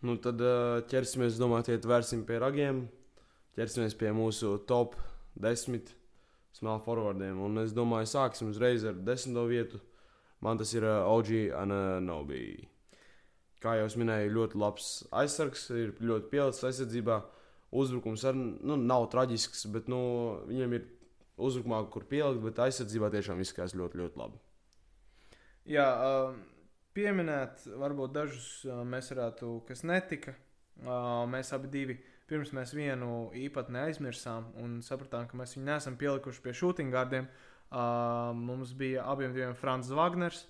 [0.00, 0.40] Nu, tad
[0.88, 2.84] ķersimies, domāju, vērsim pie ragiem.
[3.58, 4.94] Ķersimies pie mūsu top
[5.36, 5.90] 10
[6.56, 7.40] small forwardiem.
[7.44, 9.80] Un es domāju, sāksim uzreiz ar desmito vietu.
[10.40, 12.44] Man tas ir OG Ananobi.
[13.60, 17.18] Kā jau minēju, ļoti labs aizsargs, ir ļoti pielicis aizsardzībā.
[17.76, 20.00] Uzbrukums arī nu, nav traģisks, bet nu,
[20.48, 20.86] viņam ir
[21.40, 24.40] uzbrukumā, kur pielikt, bet aizsardzībā tiešām izskatās ļoti, ļoti labi.
[25.70, 25.86] Jā,
[26.96, 28.48] pieminēt, varbūt dažus
[28.88, 30.34] mēs varētu, kas netika.
[31.30, 31.98] Mēs abi divi,
[32.30, 37.28] pirms mēs vienu īpatni aizmirsām un sapratām, ka mēs viņu neesam pielikuši pie shooting gardiem.
[38.40, 40.44] Mums bija abiem diviem Frančs Wagners,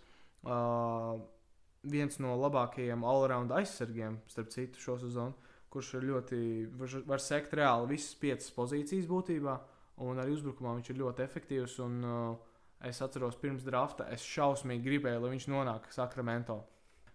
[1.94, 5.34] viens no labākajiem all-round aizsargiem, starp citu, šo sezonu,
[5.70, 6.40] kurš ļoti,
[7.06, 9.56] var, sekt reāli visas piecas pozīcijas būtībā,
[10.06, 11.76] un arī uzbrukumā viņš ir ļoti efektīvs.
[11.84, 12.49] Un, uh,
[12.88, 16.62] Es atceros, pirms drafta es šausmīgi gribēju, lai viņš nonāktu Sakramento.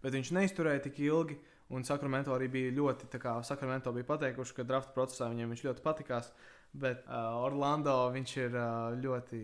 [0.04, 1.40] Bet viņš neizturēja tik ilgi,
[1.74, 5.64] un Sakramento arī bija ļoti, tā kā Sakramento bija pateikuši, ka drafta procesā viņiem viņš
[5.66, 6.30] ļoti patikās.
[6.76, 9.42] Bet uh, Orlando viņš ir uh, ļoti,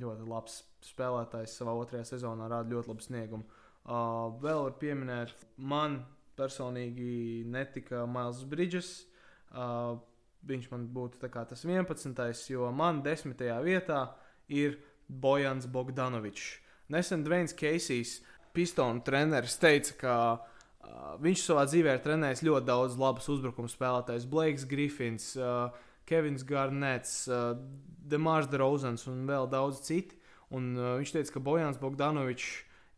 [0.00, 0.58] ļoti labs
[0.90, 3.46] spēlētājs savā otrajā sezonā, rāda ļoti labu sniegumu.
[3.84, 6.00] Uh, vēl var pieminēt, man
[6.40, 8.94] personīgi netika Miles Bridges.
[9.50, 10.00] Uh,
[10.48, 12.50] viņš man būtu tas 11.
[12.50, 14.04] jo man desmitajā vietā
[14.48, 14.78] ir
[15.10, 16.60] Bojans Bogdanovičs.
[16.90, 18.20] Nesen Dvains Keisijs,
[18.54, 24.26] pistonu treneris, teica, ka uh, viņš savā dzīvē ir trenējis ļoti daudz labus uzbrukuma spēlētājus.
[24.30, 25.68] Blakes Griffins, uh,
[26.08, 27.52] Kevins Garnets, uh,
[28.10, 30.18] Demārs Drozens un vēl daudz citi.
[30.50, 32.50] Un, uh, viņš teica, ka Bojans Bogdanovičs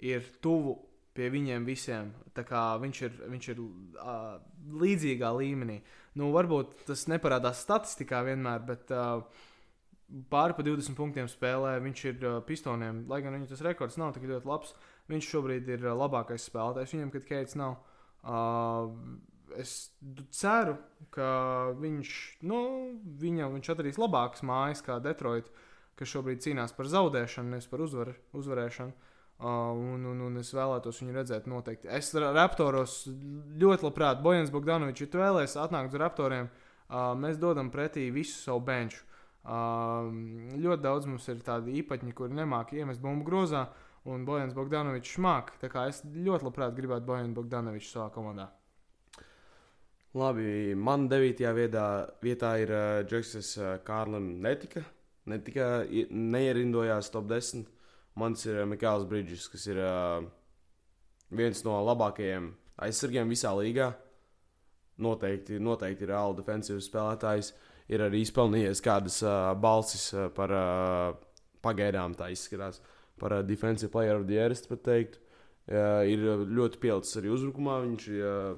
[0.09, 0.79] ir tuvu
[1.13, 2.13] pie viņiem visiem.
[2.33, 4.39] Viņš ir, viņš ir uh,
[4.81, 5.83] līdzīgā līmenī.
[6.17, 9.25] Nu, varbūt tas neparādās statistikā vienmēr, bet uh,
[10.33, 11.77] pāri pa 20 punktiem spēlē.
[11.85, 14.75] Viņš ir uh, pistoniem, lai gan viņa tas rekords nav tik ļoti labs.
[15.13, 17.79] Viņš šobrīd ir uh, labākais spēlētājs viņam, kad Keits nav.
[18.23, 18.93] Uh,
[19.59, 19.93] es
[20.35, 20.77] ceru,
[21.15, 21.29] ka
[21.81, 22.17] viņš,
[22.49, 22.61] nu,
[23.21, 25.49] viņam, viņš atradīs labākas mājas kā Detroit,
[25.99, 29.11] kas šobrīd cīnās par zaudēšanu, nevis par uzvar, uzvarēšanu.
[29.43, 31.89] Uh, un, un, un es vēlētos viņu redzēt noteikti.
[31.91, 33.01] Es Raptoros
[33.59, 38.37] ļoti labprāt, Bojans Bogdanovičs, ja tu vēlēsies atnākt uz Raptoriem, uh, mēs dodam pretī visu
[38.39, 39.03] savu benču.
[39.43, 43.67] Ļoti daudz mums ir tādi īpaņi, kuri nemāķi iemest bumbu grozā,
[44.07, 45.57] un Bojans Bogdanovičs māca.
[45.61, 48.49] Tā kā es ļoti labprāt gribētu Bojanu Bogdanoviču savā komandā.
[50.15, 51.87] Labi, man devītajā vietā,
[52.23, 54.27] vietā ir uh, Džeksons uh, Kārlis.
[54.45, 54.83] Netika,
[55.27, 55.69] netika,
[56.11, 57.65] neierindojās top 10.
[58.21, 60.21] Mans ir uh, Mikls Bridges, kas ir uh,
[61.33, 62.53] viens no labākajiem
[62.85, 63.91] aizsargiem visā līgā.
[65.03, 67.55] Noteikti, noteikti ir reāli defensīvs spēlētājs.
[67.55, 71.15] Uh, ir arī izpelnījies kādas uh, balsis uh, par uh,
[71.65, 72.81] pagaidām, tā izskatās,
[73.21, 74.55] par uh, Defensive Player of the Year.
[74.55, 75.21] Es pat teiktu,
[75.71, 77.81] uh, ir ļoti pielicis arī uzbrukumā.
[77.87, 78.53] Viņš ir uh,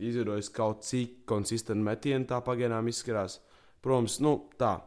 [0.00, 3.40] izveidojis kaut cik konsistentu metienu, tā pagaidām izskatās.
[3.84, 4.78] Protams, nu, tā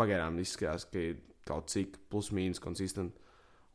[0.00, 3.16] pagaidām izskatās, ka ir kaut cik plus-mínus konsistenti.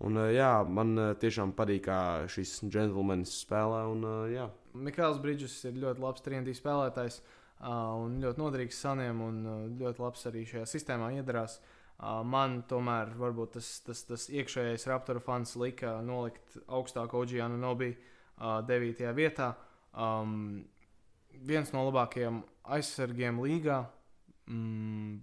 [0.05, 1.99] Un, uh, jā, man uh, tiešām patīk, kā
[2.31, 3.85] šis džentlmenis spēlē.
[3.93, 4.49] Un, uh, jā.
[4.75, 7.21] Mikls Brīdžers ir ļoti labs trījus spēlētājs.
[7.21, 9.41] Uh, un ļoti noderīgs saniem un
[9.79, 11.59] ļoti labs arī šajā sistēmā iedarās.
[12.27, 17.93] Man tomēr varbūt tas, tas, tas iekšējais Raptoru fans lika nolikt augstāko Oģiānu Nobī
[18.37, 19.05] 9.
[19.15, 19.53] vietā.
[19.95, 20.65] Um,
[21.47, 22.41] viens no labākajiem
[22.75, 23.85] aizsargiem līgā,
[24.51, 25.21] mm,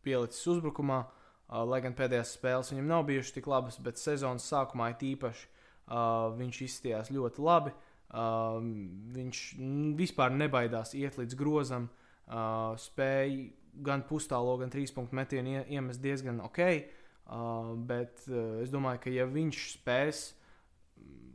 [0.00, 4.94] pielicis uzbrukumā, uh, lai gan pēdējās spēles viņam nav bijušas tik labas, bet sezonas sākumā
[4.94, 7.74] it īpaši uh, viņš izskatījās ļoti labi.
[7.74, 8.60] Uh, Uh,
[9.14, 9.38] viņš
[9.98, 11.88] vispār nebaidās iet līdz grozam,
[12.28, 13.48] uh, spēja
[13.82, 16.60] gan pustālo, gan trīs punktu metienu ie, iemest diezgan ok.
[17.24, 20.24] Uh, bet uh, es domāju, ka ja viņš spēs,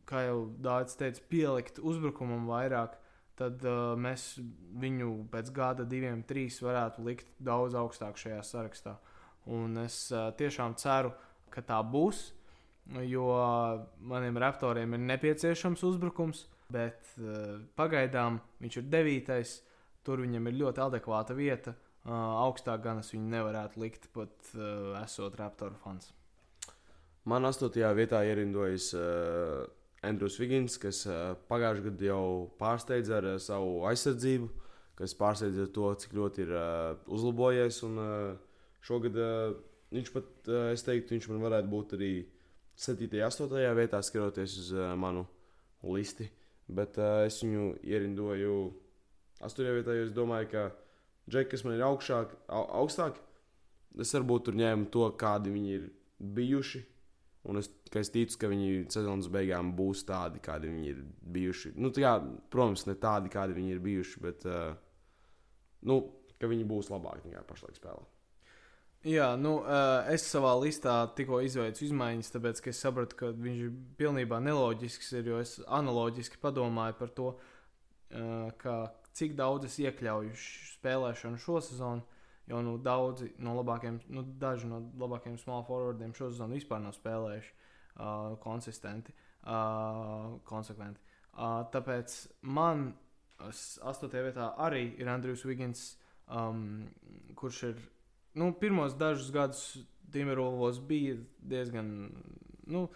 [0.10, 2.96] kā jau Dārts teica, pielikt uzbrukumam vairāk,
[3.40, 4.36] tad uh, mēs
[4.80, 8.96] viņu pēc gada, diviem, trīs varētu likt daudz augstāk šajā sarakstā.
[9.50, 11.14] Un es uh, tiešām ceru,
[11.50, 12.30] ka tā būs,
[13.06, 13.26] jo
[14.02, 19.58] maniem raptoriem ir nepieciešams uzbrukums, bet uh, pagaidām viņš ir devītais.
[20.06, 21.76] Tur viņam ir ļoti adekvāta vieta.
[22.08, 22.14] Uh,
[22.46, 26.14] augstāk gan es viņu nevarētu likt, pat uh, esot Raptoru fans.
[27.28, 29.68] Man astotajā vietā ierindojas uh,
[30.08, 32.24] Andrews Vigins, kas uh, pagājušajā gadā jau
[32.62, 34.48] pārsteidza ar uh, savu aizsardzību,
[34.98, 37.84] kas pārsteidza to, cik ļoti ir uh, uzlabojies.
[37.90, 39.52] Un, uh, šogad uh,
[39.92, 42.14] viņš pat, uh, es teiktu, viņš man varētu būt arī
[42.80, 43.12] 7.
[43.12, 43.62] un 8.
[43.76, 45.28] vietā, skatoties uz uh, manu
[45.84, 46.30] listi.
[46.70, 48.60] Bet uh, es viņu ierindoju
[49.42, 49.66] 8.
[49.80, 50.68] vietā, jo es domāju, ka
[51.32, 53.18] džeki, kas man ir augšāk, au, augstāk,
[54.00, 56.84] es varbūt tur ņēmu to, kādi viņi ir bijuši.
[57.50, 61.02] Un es, es ticu, ka viņi sezonas beigām būs tādi, kādi viņi ir
[61.38, 61.74] bijuši.
[61.80, 62.14] Nu, tā, jā,
[62.52, 64.74] protams, ne tādi, kādi viņi ir bijuši, bet uh,
[65.90, 66.02] nu,
[66.44, 68.06] viņi būs labāki nekā pašlaik spēlē.
[69.08, 73.76] Jā, nu, uh, es savā listā tikko izveicu izmaiņas, tāpēc es sapratu, ka viņš ir
[73.96, 75.14] pilnībā neloģisks.
[75.16, 78.74] Ir, jo es analoģiski padomāju par to, uh, ka,
[79.16, 82.04] cik daudz es iekļauju spēlēšanu šo sezonu.
[82.50, 86.98] Jo nu, daudzi no labākajiem, nu, daži no labākajiem small forwardiem šo sezonu vispār nav
[86.98, 89.14] spēlējuši uh, konsistenti,
[89.46, 91.00] uh, konsekventi.
[91.38, 92.90] Uh, tāpēc man
[93.40, 95.86] astotajā vietā arī ir Andrijs Vigins,
[96.28, 96.90] um,
[97.40, 97.80] kurš ir
[98.40, 99.64] nu, pirmos dažus gadus
[100.14, 101.20] Timberwolves bija
[101.52, 101.94] diezgan.
[102.70, 102.88] Nu,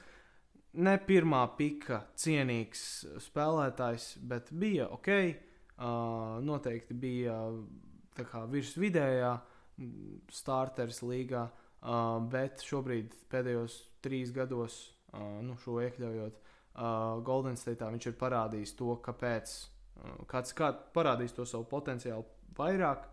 [0.74, 5.10] Ne pirmā pika cienīgs spēlētājs, bet bija ok.
[5.74, 7.36] Uh, noteikti bija
[8.18, 9.32] kā, virs vidējā
[10.34, 14.80] starteris līgā, uh, bet šobrīd pēdējos trīs gados,
[15.12, 19.56] uh, nu, šo iekļaujot, uh, Golden State viņš ir parādījis to, kāpēc,
[20.02, 22.26] uh, kāds kā parādījis to savu potenciālu
[22.58, 23.10] vairāk,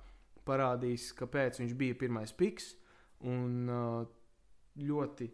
[0.51, 2.75] parādījis, kāpēc viņš bija pirmais piks.
[3.31, 4.05] Un uh,
[4.81, 5.29] ļoti,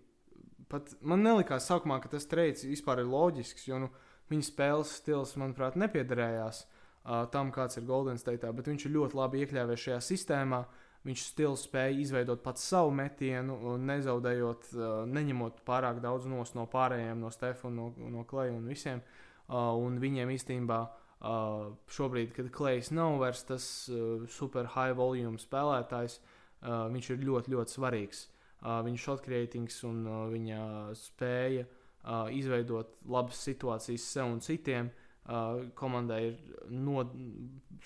[0.71, 3.91] pat man nelikās sākumā, ka tas treids vispār ir loģisks, jo nu,
[4.31, 9.21] viņa spēles stils, manuprāt, nepiederējās uh, tam, kāds ir Golden State, bet viņš ir ļoti
[9.21, 10.67] labi iekļāvies šajā sistēmā.
[11.07, 17.31] Viņš stils spēja izveidot pats savu metienu, nezaudējot, uh, neņemot pārāk daudz no pārējiem, no
[17.31, 19.05] Stefana, no, no Kleja un visiem.
[19.47, 26.21] Un viņiem īstenībā uh, šobrīd, kad Klejs nav vairs tas uh, super high volume spēlētājs,
[26.21, 28.27] uh, viņš ir ļoti, ļoti svarīgs.
[28.61, 30.61] Uh, viņa shot creatings un uh, viņa
[30.97, 36.37] spēja uh, izveidot labas situācijas sev un citiem uh, uh, komandai ir
[36.71, 37.03] no,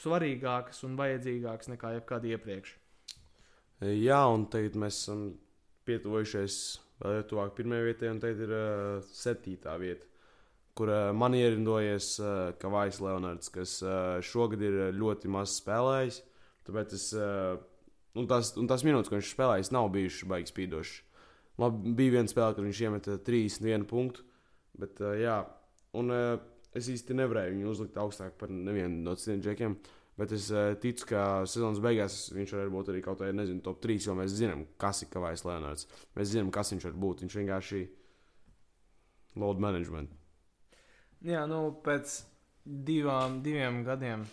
[0.01, 2.77] svarīgākas un vajadzīgākas nekā jebkad iepriekš.
[3.81, 5.25] Jā, un tagad mēs esam
[5.89, 6.57] pietuvojušies
[7.01, 10.09] vēl tuvāk pirmajai vietai, un tagad ir uh, septītā vieta,
[10.81, 16.23] kur uh, man ierindojies uh, Kavais Leonards, kas uh, šogad ir ļoti maz spēlējis.
[16.65, 17.05] Tāpēc es,
[18.21, 21.25] un tās, un tās minūtes, ko viņš spēlējis, nav bijušas baigas spīdošas.
[21.61, 24.23] Man bija viena spēle, kad viņš iemeta 31 punktu,
[24.79, 25.39] bet jā,
[25.99, 29.75] un es īsti nevarēju viņu uzlikt augstāk par nevienu no citiem džekiem.
[30.21, 30.47] Bet es
[30.85, 34.37] ticu, ka sezonas beigās viņš var būt arī kaut kādā, nezinu, top 3, jo mēs
[34.37, 35.89] zinām, kas ir Kavais Leonards.
[36.21, 37.25] Mēs zinām, kas viņš var būt.
[37.25, 37.85] Viņš vienkārši
[39.41, 40.20] load management.
[41.27, 42.23] Jā, nu, pēc
[42.65, 44.25] divām, diviem gadiem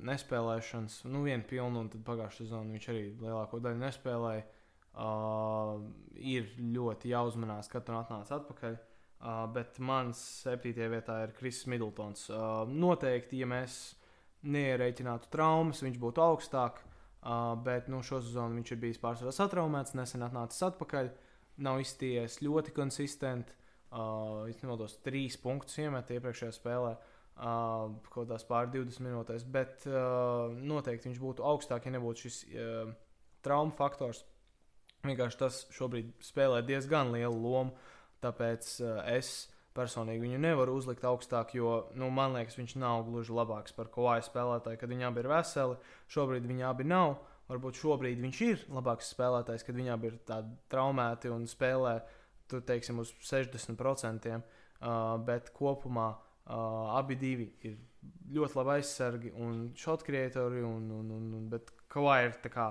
[0.00, 4.46] nespēlēšanas, nu, vienu pilnu, un tad pagājušā sezonā viņš arī lielāko daļu nespēlēja.
[4.90, 5.84] Uh,
[6.18, 8.78] ir ļoti jāuzmanās, kad tur atnāca atpakaļ.
[9.20, 12.24] Uh, bet mans septītajā vietā ir Kristis Middletons.
[12.32, 13.76] Uh, noteikti, ja mēs
[14.48, 16.80] neierēķinātu traumas, viņš būtu augstāk.
[17.20, 21.12] Uh, bet nu, šo sezonu viņš ir bijis pārsvarā satraumēts, nesen atnācis atpakaļ.
[21.60, 23.59] Nav izties ļoti konsistenti.
[23.90, 26.94] Uh, es nemaldos, trīs punktus iemet iepriekšējā spēlē.
[27.40, 32.42] Uh, kaut kādās pār 20 minūtēs, bet uh, noteikti viņš būtu augstāk, ja nebūtu šis
[32.50, 32.92] uh,
[33.42, 34.22] traumu faktors.
[35.06, 37.72] Vienkārši tas šobrīd spēlē diezgan lielu lomu.
[38.20, 43.34] Tāpēc uh, es personīgi viņu nevaru uzlikt augstāk, jo nu, man liekas, viņš nav gluži
[43.34, 45.78] labāks par Kavaju spēlētāju, kad viņi abi ir veseli.
[46.12, 47.16] Šobrīd viņi abi nav.
[47.50, 51.96] Varbūt šobrīd viņš ir labāks spēlētājs, kad viņi abi ir tādi traumēti un spēlē
[52.50, 54.40] tu, teiksim, uz 60%.
[54.80, 57.18] Uh, bet kopumā uh, abi
[57.68, 57.74] ir
[58.32, 59.66] ļoti labi aizsargi un
[61.36, 62.70] un, bet Kavai ir tā kā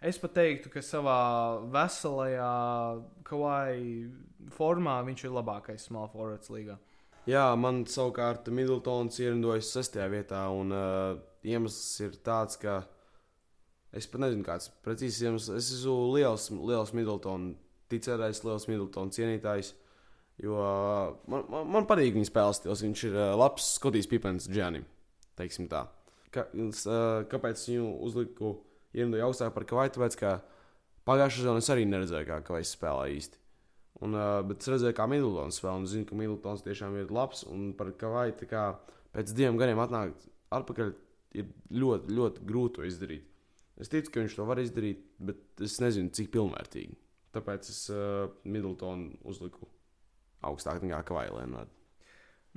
[0.00, 1.14] Es pat teiktu, ka savā
[1.68, 2.52] veselajā
[3.28, 3.90] kawaii
[4.56, 6.78] formā viņš ir labākais small forwards līgā.
[7.28, 12.78] Jā, man savukārt Middletons ierindojas sestajā vietā, un uh, iemesls ir tāds, ka
[13.92, 15.52] es pat nezinu, kāds precīzi iemesls.
[15.52, 17.50] Es esmu liels, liels Middleton
[17.90, 19.72] ticētājs, liels Middleton cienītājs.
[20.40, 22.84] Jo uh, man, man, man patīk viņa spēles stils.
[22.86, 24.86] Viņš ir uh, labs Skotijas pipens Džanim.
[26.72, 28.54] s- uh, kāpēc viņu uzliku
[28.96, 29.92] ierindoju augstāk par Kavaju?
[29.98, 30.32] Tāpēc, ka
[31.10, 33.36] pagājušā sezonā es arī neredzēju, kā Kavajs spēlē īsti.
[34.00, 34.14] Un,
[34.48, 37.42] bet es redzēju, kā Middletons spēlē, un zinu, ka Middletons tiešām ir labs.
[37.50, 37.90] Un par
[38.48, 38.64] kā
[39.12, 40.24] pēc diviem gadiem atnākt
[40.56, 40.94] atpakaļ
[41.36, 41.50] ir
[41.82, 43.26] ļoti, ļoti grūti to izdarīt.
[43.80, 46.96] Es ticu, ka viņš to var izdarīt, bet es nezinu, cik pilnvērtīgi.
[47.34, 49.68] Tāpēc es uh, Middletonu uzliku
[50.46, 51.76] augstāk nekā Kavaju Leonardu.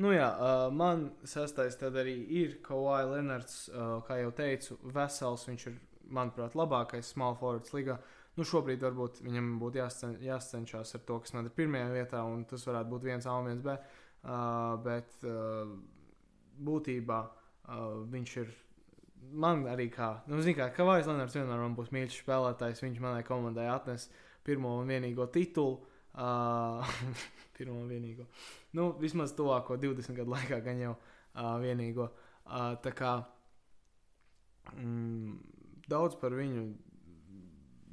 [0.01, 5.45] Nu jā, uh, man sastais tad arī ir Kawhi Leonards, uh, kā jau teicu, vesels.
[5.45, 5.75] Viņš ir,
[6.13, 7.99] manuprāt, labākais small forwards līgā.
[8.33, 12.41] Nu, šobrīd varbūt viņam būtu jāscen, jāscenšas ar to, kas man ir pirmajā vietā, un
[12.49, 13.77] tas varētu būt viens A un viens B.
[14.23, 15.69] Uh, bet uh,
[16.57, 18.53] būtībā uh, viņš ir.
[19.23, 22.81] Man arī kā, nu, zini, kā Kavais Leonards vienmēr būs mīļš spēlētājs.
[22.83, 24.09] Viņš manai komandai atnes
[24.45, 25.79] pirmo un vienīgo titulu.
[26.13, 26.85] Uh,
[27.57, 28.27] pirmo un vienīgo.
[28.77, 32.09] Nu, vismaz tuvāko 20 gadu laikā, gan jau uh, vienīgo.
[32.43, 33.15] Uh, tā kā
[34.75, 35.39] mm,
[35.89, 36.67] daudz par viņu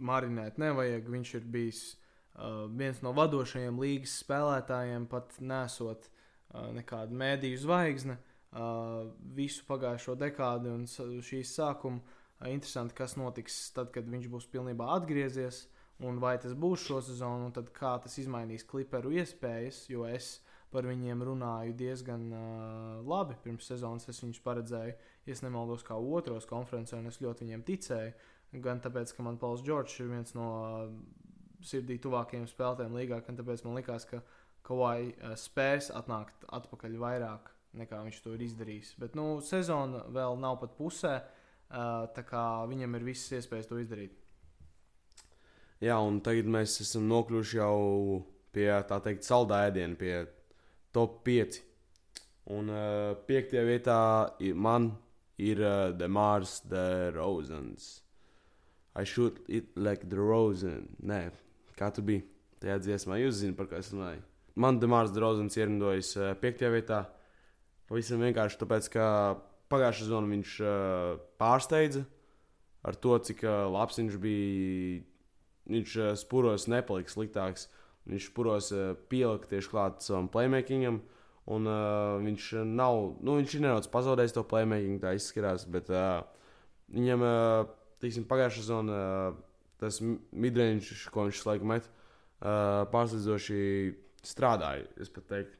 [0.04, 1.08] marinēt nevajag.
[1.16, 8.16] Viņš ir bijis uh, viens no vadošajiem līgas spēlētājiem, pat nesot uh, nekādu mēdīju zvaigzni
[8.18, 12.04] uh, visu pagājušo dekādi un šīs sākumu.
[12.04, 12.16] Uh,
[12.48, 15.66] interesanti, kas notiks tad, kad viņš būs pilnībā atgriezies.
[16.06, 20.38] Un vai tas būs šo sezonu, un tad kā tas izmainīs kliperu iespējas, jo es
[20.72, 23.36] par viņiem runāju diezgan uh, labi.
[23.44, 24.94] Pirms sezonas es viņus paredzēju,
[25.26, 28.12] ja nemaldos, kā otros konferencē, un es ļoti viņiem ticēju.
[28.64, 30.86] Gan tāpēc, ka man Pauls Čorčs ir viens no uh,
[31.60, 34.22] sirdī tuvākajiem spēlētājiem līgā, gan tāpēc man likās, ka
[34.66, 38.94] Kawhi uh, spēs atnākt atpakaļ vairāk nekā viņš to ir izdarījis.
[38.98, 43.78] Bet nu, sezona vēl nav pat pusē, uh, tā kā viņam ir visas iespējas to
[43.82, 44.16] izdarīt.
[45.80, 48.20] Jā, un tagad mēs esam nokļuvuši jau
[48.52, 50.14] pie tā teikt, saldā ēdiena, pie
[50.92, 51.60] top 5.
[52.50, 53.96] Un uh, piektajā vietā
[54.42, 54.90] i- man
[55.40, 58.02] ir uh, Demārs de Rozens.
[58.98, 60.88] I shoot it like the Rosen.
[61.06, 61.30] Nē,
[61.78, 62.24] kā tu biji
[62.60, 64.20] tajā dziesmā, jūs zināt, par ko es runāju.
[64.60, 67.04] Man Demārs de Rozens ierindojas uh, piektajā vietā.
[67.88, 69.04] Pavisam vienkārši tāpēc, ka
[69.70, 72.02] pagājušā sezonā viņš uh, pārsteidza
[72.84, 75.00] ar to, cik uh, labs viņš bija
[75.70, 77.68] viņš uh, spuros nepaliks sliktāks.
[78.10, 81.00] Viņš spuros uh, pielika tieši klāt savam playmakingam.
[81.50, 85.64] Un uh, viņš nav, nu, viņš ir nedaudz pazaudējis to playmaking, tā izskatās.
[85.70, 86.20] Bet uh,
[86.94, 87.70] viņam, uh,
[88.02, 89.40] teiksim, pagājušā sezonā uh,
[89.80, 93.60] tas mi- midrange, ko viņš laiku met, uh, pārsteidzoši
[94.26, 94.86] strādāja.
[95.00, 95.56] Es pat teiktu.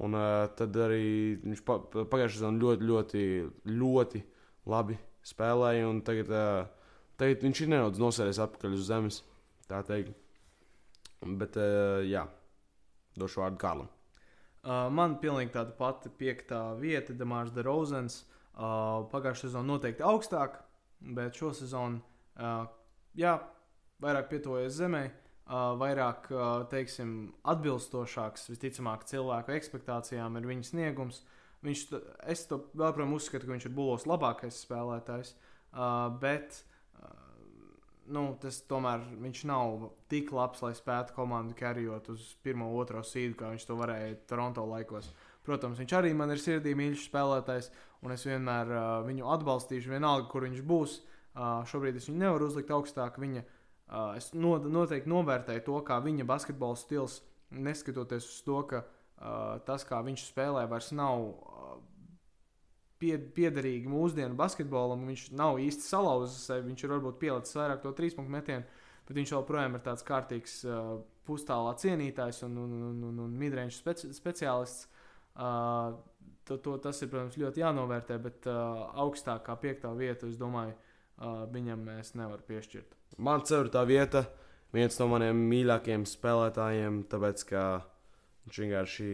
[0.00, 3.24] Un uh, tad arī viņš pa, pagājušā sezonā ļoti, ļoti,
[3.66, 4.22] ļoti
[4.70, 5.90] labi spēlēja.
[6.06, 9.20] Tagad, uh, tagad viņš ir nedaudz nosēries atpakaļ uz zemes.
[9.70, 10.16] Tā teikt.
[11.20, 12.24] Bet, uh, jā,
[13.20, 13.88] došu vārdu Kārlim.
[14.60, 18.24] Uh, man pilnīgi tāda pati piektā vieta, Demārs de Rozens.
[18.50, 20.58] Uh, Pagājušā sezona noteikti augstāk,
[21.16, 22.00] bet šo sezonu,
[22.36, 22.66] uh,
[23.16, 23.38] jā,
[24.02, 27.14] vairāk pietuvojas zemē, uh, vairāk, uh, teiksim,
[27.48, 31.22] atbilstošāks, visticamāk, cilvēku expectācijām ir viņa sniegums.
[31.64, 31.86] Viņš,
[32.32, 36.62] es to joprojām uzskatu, ka viņš ir bulos labākais spēlētājs, uh, bet
[38.14, 43.36] nu, tas tomēr viņš nav tik labs, lai spētu komandu karjot uz pirmo, otro sīdu,
[43.38, 45.10] kā viņš to varēja Toronto laikos.
[45.46, 47.70] Protams, viņš arī man ir sirdī mīļš spēlētājs,
[48.04, 51.00] un es vienmēr uh, viņu atbalstīšu, vienalga, kur viņš būs.
[51.30, 53.18] Uh, šobrīd es viņu nevaru uzlikt augstāk.
[53.22, 57.20] Viņa, uh, es no, noteikti novērtēju to, kā viņa basketbola stils,
[57.50, 61.24] neskatoties uz to, ka uh, tas, kā viņš spēlē, vairs nav
[63.00, 65.06] pie, piederīgi mūsdienu basketbolam.
[65.08, 69.18] Viņš nav īsti salauzis sevi, viņš ir varbūt pielicis vairāk to trīs punktu metienu, bet
[69.18, 74.12] viņš joprojām ir tāds kārtīgs uh, pustālā cienītājs un, un, un, un, un midrange speci
[74.16, 74.88] speciālists.
[75.40, 75.96] Uh,
[76.44, 80.74] to, to, tas ir, protams, ļoti jānovērtē, bet uh, augstāk kā piektā vieta, es domāju,
[80.74, 82.96] uh, viņam es nevaru piešķirt.
[83.22, 84.24] Man ceturtā vieta,
[84.74, 87.64] viens no maniem mīļākajiem spēlētājiem, tāpēc ka
[88.46, 89.10] viņš vienkārši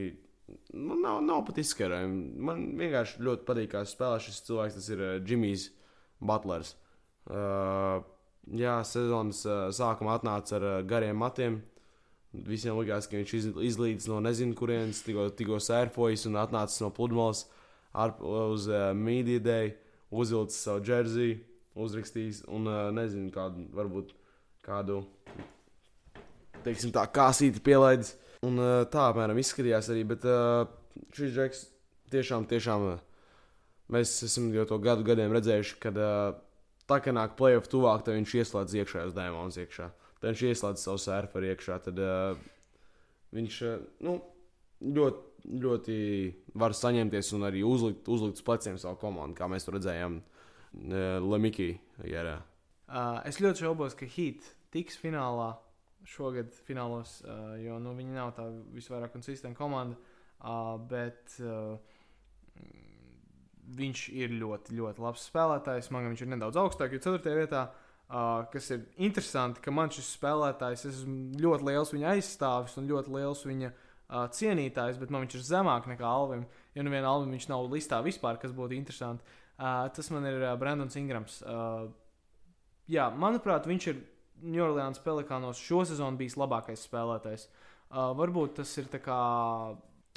[0.72, 2.34] nu, nav, nav pat izskarojams.
[2.48, 4.76] Man vienkārši ļoti patīk, kā spēlē šis cilvēks.
[4.78, 5.70] Tas ir uh, Jimmy's
[6.20, 6.74] Butlers.
[7.26, 8.04] Uh,
[8.54, 11.60] jā, sezonas uh, sākumā atnāca ar uh, gariem matiem.
[12.46, 16.90] Visiem likās, ka viņš iz, izlīdz no nezinu kurienes, tikko, tikko sērfojas un atnācis no
[16.94, 17.46] pludmales
[17.96, 19.72] uz uh, Media Day,
[20.12, 21.38] uzvilcis savu džersiju,
[21.80, 24.12] uzrakstījis un uh, nezinu, kādu, varbūt
[24.66, 25.00] kādu,
[26.66, 28.16] teiksim, tā kāsīti pielaidis.
[28.44, 30.66] Un uh, tā apmēram izskatījās arī, bet uh,
[31.16, 31.62] šis džeks
[32.12, 32.98] tiešām, tiešām uh,
[33.92, 36.36] mēs esam jau to gadu gadiem redzējuši, kad uh,
[36.90, 39.88] tā kā nāk playoff tuvāk, tad viņš ieslēdz iekšējos dēmonus iekšā.
[40.20, 41.78] Tad viņš ieslēdz savu sērferu iekšā.
[41.86, 42.46] Tad uh,
[43.36, 43.76] viņš uh,
[44.06, 44.16] nu,
[44.84, 45.98] ļoti, ļoti
[46.60, 50.20] var saņemties un arī uzlikt, uzlikt uz pleciem savu komandu, kā mēs to redzējām
[50.76, 51.70] Lemikī.
[52.86, 55.54] Uh, es ļoti šaubos, ka Heat tiks finālā
[56.06, 58.46] šogad, finālos, uh, jo nu, viņi nav tā
[58.76, 59.98] visvairāk konsistenta komanda.
[60.36, 61.78] Uh, bet uh,
[63.76, 65.90] viņš ir ļoti, ļoti labs spēlētājs.
[65.94, 67.34] Man viņš ir nedaudz augstāk, jo 4.
[67.38, 72.90] vietā, uh, kas ir interesanti, ka man šis spēlētājs, esmu ļoti liels viņa aizstāvis un
[72.90, 76.46] ļoti liels viņa uh, cienītājs, bet man viņš ir zemāk nekā Alvim.
[76.76, 79.24] Ja nu vienā Alvim viņš nav listā vispār, kas būtu interesanti.
[79.56, 81.40] Uh, tas man ir uh, Brandons Ingrams.
[81.42, 81.88] Uh,
[82.92, 84.04] jā, manuprāt, viņš ir
[84.42, 87.46] New Orleans Pelikānos šo sezonu bijis labākais spēlētājs.
[87.86, 89.18] Uh, varbūt tas ir tā kā,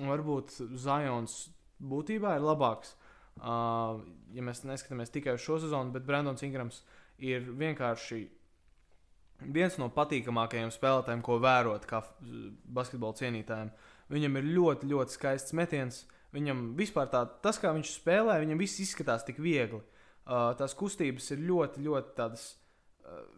[0.02, 1.38] varbūt Zions
[1.80, 2.96] būtībā ir labāks.
[3.40, 4.02] Uh,
[4.36, 6.82] ja mēs neskatāmies tikai uz šo sezonu, bet Brandons Ingrams
[7.24, 8.26] ir vienkārši
[9.56, 12.02] viens no patīkamākajiem spēlētājiem, ko vērot kā
[12.68, 13.72] basketbola cienītājiem.
[14.12, 16.04] Viņam ir ļoti, ļoti skaists metiens.
[16.36, 19.80] Viņam vispār tā, tas, kā viņš spēlē, viņam viss izskatās tik viegli.
[20.30, 22.50] Uh, tās kustības ir ļoti, ļoti tādas.
[22.52, 22.69] Uh,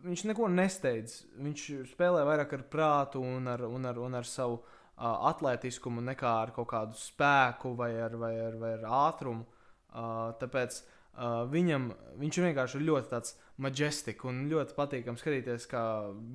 [0.05, 1.21] viņš neko nesteidz.
[1.41, 6.31] Viņš spēlē vairāk ar prātu un ar, un ar, un ar savu uh, atletiskumu, nekā
[6.45, 9.45] ar kaut kādu spēku vai ar, vai ar, vai ar ātrumu.
[9.91, 11.89] Uh, tāpēc uh, viņam
[12.21, 15.83] viņš ir vienkārši ļoti tāds majestisks un ļoti patīkami skatīties, kā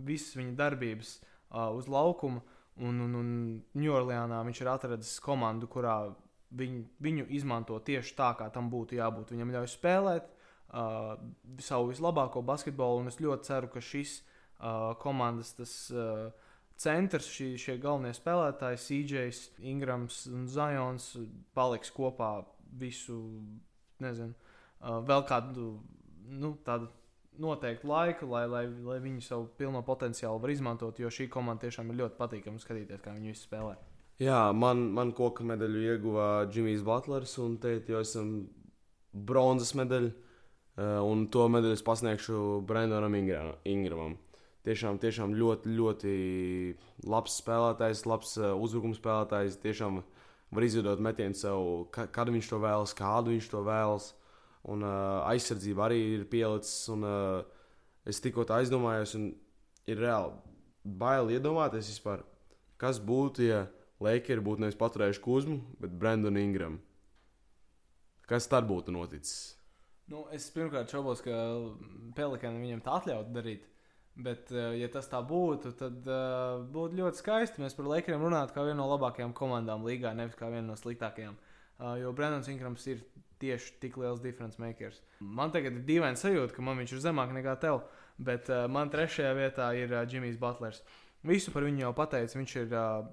[0.07, 2.45] visas viņa darbības uh, uz laukuma.
[2.77, 3.29] Un, un, un
[3.81, 5.95] Ņūorleānā viņš ir atradis komandu, kurā
[6.61, 9.33] viņu, viņu izmanto tieši tā, kā tam būtu jābūt.
[9.33, 10.29] Viņam ļauj spēlēt
[10.73, 11.15] uh,
[11.63, 16.29] savu vislabāko basketbolu, es ļoti ceru, ka šis uh, komandas tas, uh,
[16.81, 19.43] centrs, šī, šie galvenie spēlētāji, CJs,
[19.73, 21.13] Ingrams un Zions,
[21.57, 22.31] paliks kopā
[22.77, 23.19] visu,
[24.03, 24.37] nezinu,
[24.81, 25.73] uh, vēl kādu
[26.27, 26.91] nu, tādu
[27.39, 31.93] noteiktu laiku, lai, lai, lai viņi savu pilno potenciālu var izmantot, jo šī komanda tiešām
[31.93, 33.77] ir ļoti patīkama skatīties, kā viņi spēlē.
[34.23, 38.31] Jā, man, man koka medaļu ieguva Džimijs Butlers, un te jau esam
[39.13, 40.15] bronzas medaļu,
[40.77, 44.17] un to medaļu es pasniegšu Brendonam Ingramam.
[44.67, 46.13] Tiešām, tiešām ļoti, ļoti
[47.07, 49.61] labs spēlētājs, labs uh, uzbrukuma spēlētājs.
[49.63, 50.01] Tiešām
[50.57, 54.11] var izveidot metienu sev, ka, kad viņš to vēlas, kādu viņš to vēlas.
[54.67, 56.89] Un uh, aizsardzība arī ir pielicis.
[56.91, 57.71] Un, uh,
[58.07, 59.31] es tikko tā aizdomājos, un
[59.87, 60.35] ir reāli
[60.87, 62.23] bail iedomāties vispār,
[62.79, 63.65] kas būtu, ja
[64.03, 66.83] Lakers būtu nevis paturējuši Kuzmu, bet Brendonu Ingramu.
[68.27, 69.56] Kas tad būtu noticis?
[70.13, 71.35] Nu, es pirmkārt šaubos, ka
[72.15, 73.65] Pelikānam viņam tā atļautu darīt.
[74.17, 77.61] Bet, uh, ja tas tā būtu, tad uh, būtu ļoti skaisti.
[77.61, 81.35] Mēs par Lakeriem runātu kā vienu no labākajām komandām līgā, nevis kā vienu no sliktākajām.
[81.77, 83.03] Uh, jo Brendons Ingrams ir
[83.43, 85.03] tieši tik liels difference makers.
[85.21, 87.83] Man tagad ir dīvaini sajūta, ka man viņš ir zemāk nekā tev,
[88.17, 90.81] bet uh, man trešajā vietā ir uh, Jimmy's Butlers.
[91.27, 92.39] Visu par viņu jau pateicu.
[92.39, 93.11] Viņš ir, uh,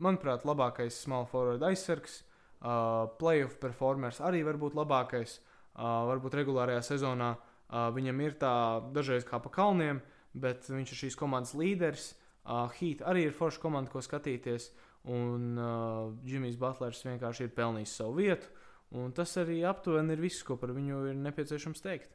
[0.00, 2.22] manuprāt, labākais small forward aizsargs.
[2.62, 5.40] Uh, playoff performers arī var būt labākais.
[5.42, 8.54] Uh, varbūt regulārajā sezonā uh, viņam ir tā
[8.92, 10.02] dažreiz kā pa kalniem,
[10.32, 12.12] bet viņš ir šīs komandas līderis.
[12.42, 14.70] Uh, Heat arī ir forša komanda, ko skatīties.
[15.10, 18.50] Un uh, Jimmy's Butlers vienkārši ir pelnījis savu vietu.
[18.92, 22.10] Un tas arī aptuveni ir viss, ko par viņu ir nepieciešams teikt.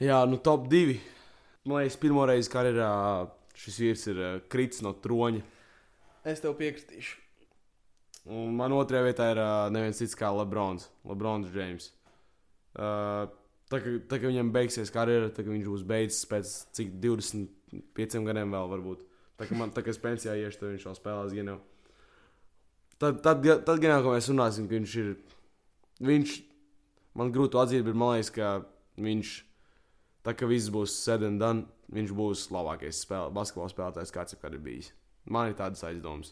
[0.00, 0.96] Jā, nu top divi.
[1.68, 2.92] Man liekas, pirmo reizi karjerā
[3.54, 5.42] šis vīrs ir uh, kritis no troņa.
[6.26, 7.18] Es tev piekritīšu.
[8.32, 11.90] Un man otrajā vietā ir uh, neviens cits kā Lebrons, Lebrons James.
[12.72, 13.26] Uh,
[13.68, 18.54] tā, ka, tā kā viņam beigsies karjera, tad viņš būs beidzis pēc cik 25 gadiem
[18.54, 19.04] vēl varbūt.
[19.40, 21.58] Tā kā man tā kā es pensijā iešu, tad viņš vēl spēlēs Genu.
[23.02, 25.14] Tad, tad, tad, tad gan jau mēs runāsim, ka viņš ir.
[26.02, 26.34] Viņš
[27.18, 28.52] man grūti atzīt, bet man liekas, ka
[29.02, 29.32] viņš.
[30.22, 34.62] Tā kā viss būs sēdens, dan, viņš būs labākais spēlē, basketbola spēlētājs, kāds jebkad ir
[34.62, 34.92] bijis.
[35.26, 36.30] Man ir tādas aizdomas.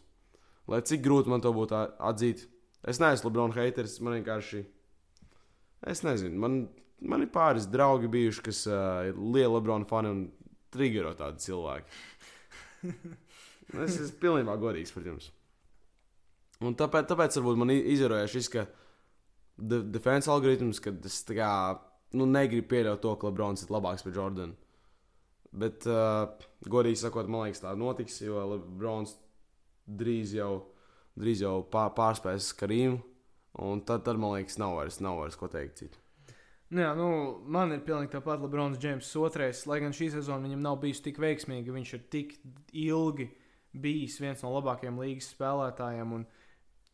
[0.70, 2.44] Lai cik grūti man to būtu atzīt,
[2.86, 3.98] es neesmu Lebrona haters.
[3.98, 4.62] Man vienkārši.
[5.88, 6.60] Es nezinu, man,
[7.00, 10.24] man ir pāris draugi bijuši, kas uh, ir lieli Lebrona fani un
[10.74, 12.00] triggero tādi cilvēki.
[13.86, 15.30] es esmu pilnībā godīgs par jums.
[16.60, 18.66] Un tāpēc, tāpēc varbūt man izvēlējās šis, ka
[19.56, 21.52] de, defense algoritms, kad es kā,
[22.12, 24.56] nu, negribu pieļaut to, ka Lebrons ir labāks par Jordanu.
[25.50, 26.28] Bet, uh,
[26.70, 29.16] godīgi sakot, man liekas, tā notiks, jo Lebrons
[29.88, 30.52] drīz jau,
[31.18, 33.00] drīz jau pār, pārspēs Karīmu.
[33.58, 35.98] Un tad, tad, man liekas, nav vairs, nav vairs ko teikt citu.
[36.70, 37.08] Nu, jā, nu,
[37.50, 41.18] man ir pilnīgi tāpat Lebrons Džeims otrais, lai gan šī sezona viņam nav bijusi tik
[41.18, 42.36] veiksmīga, viņš ir tik
[42.70, 43.26] ilgi
[43.74, 46.14] bijis viens no labākajiem līgas spēlētājiem.
[46.14, 46.40] Un, uh,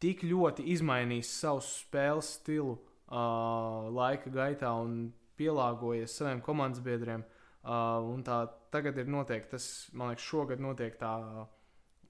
[0.02, 7.24] tik ļoti izmainījis savu spēles stilu uh, laika gaitā un pielāgojies saviem komandas biedriem.
[7.66, 11.12] Uh, tā tagad ir noteikti, tas man liekas, šogad notiek tā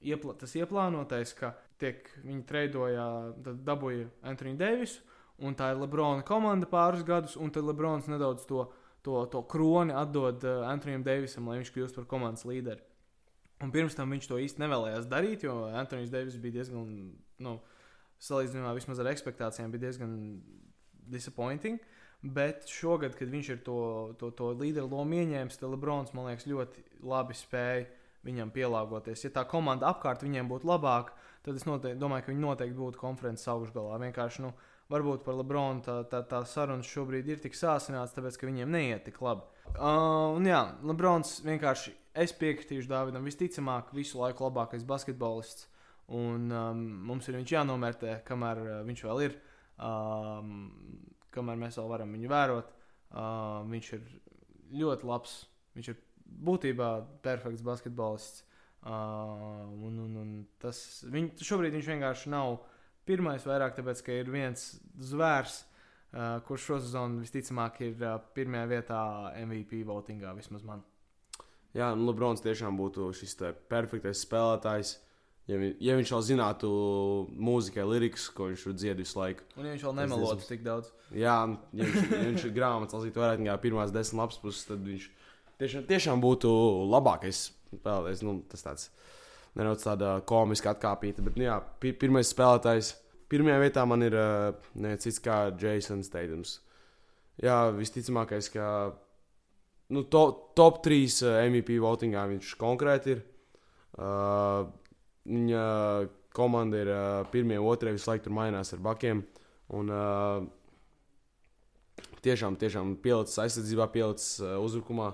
[0.04, 3.04] iepla, tas ieplānotais, ka tiek, viņi treidoja,
[3.44, 5.02] tad dabūja Antoni Deivisu,
[5.44, 8.66] un tā ir Lebrona komanda pāris gadus, un tad Lebrons nedaudz to,
[9.04, 12.82] to, to kroni atdod uh, Antonijam Deivisam, lai viņš kļūst par komandas līderi.
[13.64, 16.88] Un pirms tam viņš to īsti nevēlējās darīt, jo Antonijs Deivis bija diezgan,
[17.44, 17.58] nu,
[18.20, 20.16] salīdzinājumā vismaz ar expectācijām, bija diezgan
[21.12, 21.80] disappointing.
[22.36, 23.78] Bet šogad, kad viņš ir to,
[24.20, 27.86] to, to līderu lomu ieņēmis, tad Lebrons, man liekas, ļoti labi spēja
[28.26, 29.24] viņam pielāgoties.
[29.26, 31.14] Ja tā komanda apkārt viņiem būtu labāka,
[31.46, 34.00] tad es noteikti, domāju, ka viņi noteikti būtu konferences augšgalā.
[34.02, 34.52] Vienkārši, nu,
[34.92, 39.06] varbūt par Lebronu tā, tā, tā saruna šobrīd ir tik sāsināta, tāpēc, ka viņiem neiet
[39.08, 39.46] tik labi.
[39.76, 45.68] Uh, un jā, Lebrons vienkārši, es piekritīšu Dāvidam, visticamāk, visu laiku labākais basketbolists.
[46.14, 49.38] Un um, mums ir viņš jānomērtē, kamēr uh, viņš vēl ir.
[49.82, 50.52] Um,
[51.34, 52.70] kamēr mēs vēl varam viņu vērot.
[53.10, 54.04] Uh, viņš ir
[54.82, 55.34] ļoti labs.
[55.76, 56.90] Viņš ir būtībā
[57.24, 58.44] perfekts basketbolists.
[58.86, 58.92] Uh,
[59.82, 60.78] un, un, un tas,
[61.10, 62.60] viņ, šobrīd viņš vienkārši nav
[63.08, 65.64] pirmais, vairāk tāpēc, ka ir viens zvērs,
[66.12, 69.00] uh, kurš šo sezonu visticamāk ir uh, pirmajā vietā
[69.42, 70.84] MVP votingā, vismaz man.
[71.74, 73.34] Jā, nu, Lebrons tiešām būtu šis
[73.68, 74.94] perfektais spēlētājs.
[75.46, 76.68] Ja, vi, ja viņš vēl zinātu
[77.30, 79.44] mūzikai, lirikas, ko viņš tur dzied visu laiku.
[79.54, 80.90] Un ja viņš vēl nemelotu tik daudz.
[81.14, 81.36] Jā,
[81.70, 85.06] ja viņš, ja viņš grāmatas lasīt vairāk nekā pirmās desmit lapas puses, tad viņš
[85.62, 86.50] tiešām, tiešām būtu
[86.92, 88.22] labākais spēlētājs.
[88.26, 88.90] Nu, tas tāds
[89.56, 92.94] nedaudz tāda komiska atkāpīta, bet nu, jā, pir pirmais spēlētājs.
[93.32, 96.60] Pirmajā vietā man ir uh, neviens cits kā Jasons Teidams.
[97.42, 98.66] Jā, visticamākais, ka
[99.92, 100.22] nu, to,
[100.56, 103.24] top 3 uh, MVP votingā viņš konkrēti ir.
[103.96, 104.68] Uh,
[105.26, 105.62] Viņa
[106.36, 109.24] komanda ir uh, pirmie, otrie, visu laiku tur mainās ar bakiem.
[109.74, 110.44] Un, uh,
[112.22, 115.10] tiešām, tiešām pielicis aizsardzībā, pielicis uh, uzbrukumā,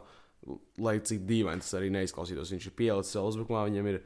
[0.82, 2.53] lai cik dīvaini tas arī neizklausītos.
[2.55, 4.01] Viņš ir pielicis vēl uzbrukumā, viņam ir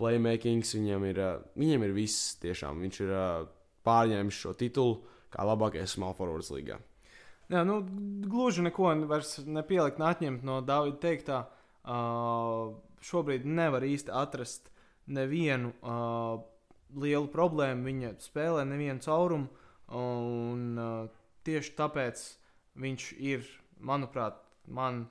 [0.00, 1.20] playmakings, viņam ir,
[1.58, 2.82] viņam ir viss tiešām.
[2.84, 3.14] Viņš ir
[3.86, 5.00] pārņēmis šo titulu
[5.32, 6.78] kā labākais small forwards līgā.
[7.52, 7.78] Jā, nu,
[8.26, 11.44] gluži neko vairs nepielikt, neatņemt no Dāvida teiktā.
[11.86, 12.74] Uh,
[13.06, 14.72] šobrīd nevar īsti atrast
[15.06, 16.40] nevienu uh,
[16.98, 17.86] lielu problēmu.
[17.86, 19.46] Viņa spēlē nevienu caurumu.
[19.94, 22.24] Un, uh, tieši tāpēc
[22.82, 23.46] viņš ir,
[23.78, 25.04] manuprāt, man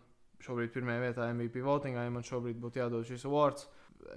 [0.46, 3.68] šobrīd pirmajā vietā MVP votingā, ja man šobrīd būtu jādod šis awards.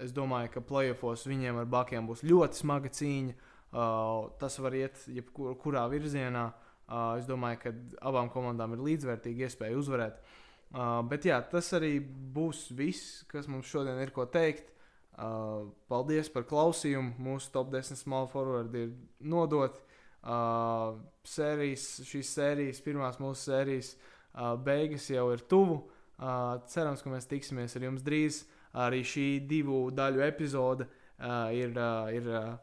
[0.03, 3.37] Es domāju, ka playoffs viņiem ar bakiem būs ļoti smaga cīņa.
[3.69, 6.49] Uh, tas var iet jebkurā virzienā.
[6.89, 7.73] Uh, es domāju, ka
[8.09, 10.23] abām komandām ir līdzvērtīga iespēja uzvarēt.
[10.69, 14.73] Uh, bet jā, tas arī būs viss, kas mums šodien ir ko teikt.
[15.19, 17.17] Uh, paldies par klausījumu.
[17.21, 19.81] Mūsu top 10 small forward ir nodoti.
[20.19, 20.99] Uh,
[21.29, 25.83] sērijas, šīs sērijas, pirmās mūsu sērijas uh, beigas jau ir tuvu.
[26.19, 28.43] Uh, cerams, ka mēs tiksimies ar jums drīz.
[28.79, 32.57] Arī šī divu daļu epizode uh, ir, uh, ir uh,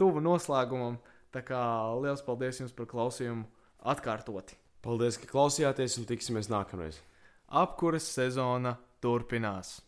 [0.00, 0.98] tuvu noslēgumam.
[1.30, 1.60] Tā kā
[2.02, 3.44] liels paldies jums par klausījumu
[3.92, 4.56] atkārtoti.
[4.82, 6.98] Paldies, ka klausījāties un tiksimies nākamreiz.
[7.60, 9.78] Apkuras sezona turpinās.